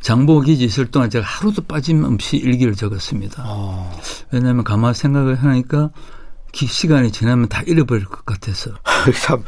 장보 0.00 0.40
기지 0.40 0.64
있을 0.64 0.86
동안 0.86 1.10
제가 1.10 1.24
하루도 1.24 1.62
빠짐없이 1.62 2.36
일기를 2.36 2.74
적었습니다. 2.74 3.42
아. 3.44 3.90
왜냐하면 4.30 4.64
가만 4.64 4.94
생각을 4.94 5.42
하니까 5.42 5.90
시간이 6.52 7.12
지나면 7.12 7.48
다 7.48 7.62
잃어버릴 7.66 8.04
것 8.06 8.24
같아서. 8.24 8.70
참 9.24 9.44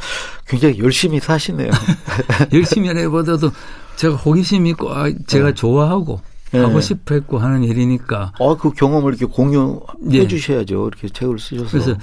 굉장히 0.47 0.79
열심히 0.79 1.19
사시네요. 1.19 1.71
열심히 2.53 2.89
해보다도 2.89 3.51
제가 3.95 4.15
호기심 4.15 4.67
있고 4.67 4.93
아, 4.93 5.11
제가 5.27 5.47
네. 5.47 5.53
좋아하고 5.53 6.21
네. 6.51 6.59
하고 6.59 6.79
싶어 6.81 7.15
했고 7.15 7.39
하는 7.39 7.63
일이니까. 7.63 8.33
아, 8.39 8.55
그 8.59 8.71
경험을 8.71 9.13
이렇게 9.13 9.25
공유해 9.25 9.79
네. 9.99 10.27
주셔야죠. 10.27 10.87
이렇게 10.87 11.09
책을 11.09 11.39
쓰셔서. 11.39 11.69
그래서 11.71 11.97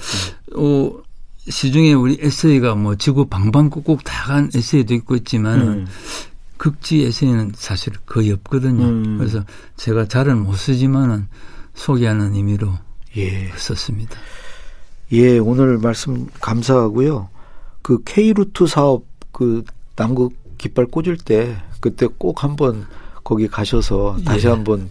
어, 0.56 0.92
시중에 1.48 1.92
우리 1.94 2.18
에세이가 2.20 2.74
뭐 2.74 2.96
지구 2.96 3.26
방방곡곡 3.26 4.04
다간 4.04 4.50
에세이도 4.54 4.94
있고 4.94 5.16
있지만 5.16 5.60
음. 5.60 5.86
극지 6.58 7.04
에세이는 7.04 7.52
사실 7.54 7.92
거의 8.04 8.32
없거든요. 8.32 8.84
음. 8.84 9.18
그래서 9.18 9.44
제가 9.76 10.06
잘은 10.06 10.42
못 10.42 10.54
쓰지만은 10.54 11.28
소개하는 11.74 12.34
의미로 12.34 12.72
예. 13.16 13.48
썼습니다. 13.56 14.16
예, 15.12 15.38
오늘 15.38 15.78
말씀 15.78 16.26
감사하고요. 16.40 17.28
그 17.82 18.02
K루트 18.04 18.66
사업 18.66 19.04
그 19.32 19.62
남극 19.96 20.34
깃발 20.58 20.86
꽂을 20.86 21.16
때 21.16 21.56
그때 21.80 22.06
꼭 22.18 22.42
한번 22.44 22.86
거기 23.24 23.46
가셔서 23.48 24.18
다시 24.24 24.46
예. 24.46 24.50
한번 24.50 24.90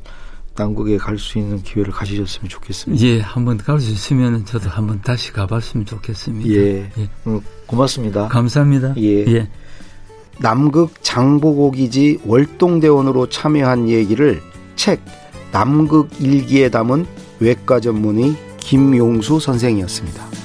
남극에 0.56 0.97
갈 0.97 1.19
수 1.19 1.38
있는 1.38 1.62
기회를 1.62 1.93
가지셨으면 1.93 2.49
좋겠습니다. 2.49 3.06
예, 3.06 3.19
한번 3.19 3.58
갈 3.58 3.80
수 3.80 3.91
있으면 3.91 4.43
저도 4.45 4.69
한번 4.69 5.01
다시 5.01 5.32
가봤으면 5.32 5.86
좋겠습니다. 5.86 6.49
예, 6.49 6.91
예. 6.97 7.10
음, 7.27 7.41
고맙습니다. 7.67 8.27
감사합니다. 8.30 8.95
예. 8.97 9.25
예. 9.27 9.49
남극 10.39 10.91
장보고기지 11.02 12.21
월동대원으로 12.26 13.30
참여한 13.30 13.89
얘기를 13.89 14.41
책 14.76 15.02
남극 15.52 16.10
일기에 16.19 16.69
담은 16.69 17.06
외과 17.39 17.80
전문의 17.80 18.36
김용수 18.60 19.39
선생이었습니다. 19.39 20.37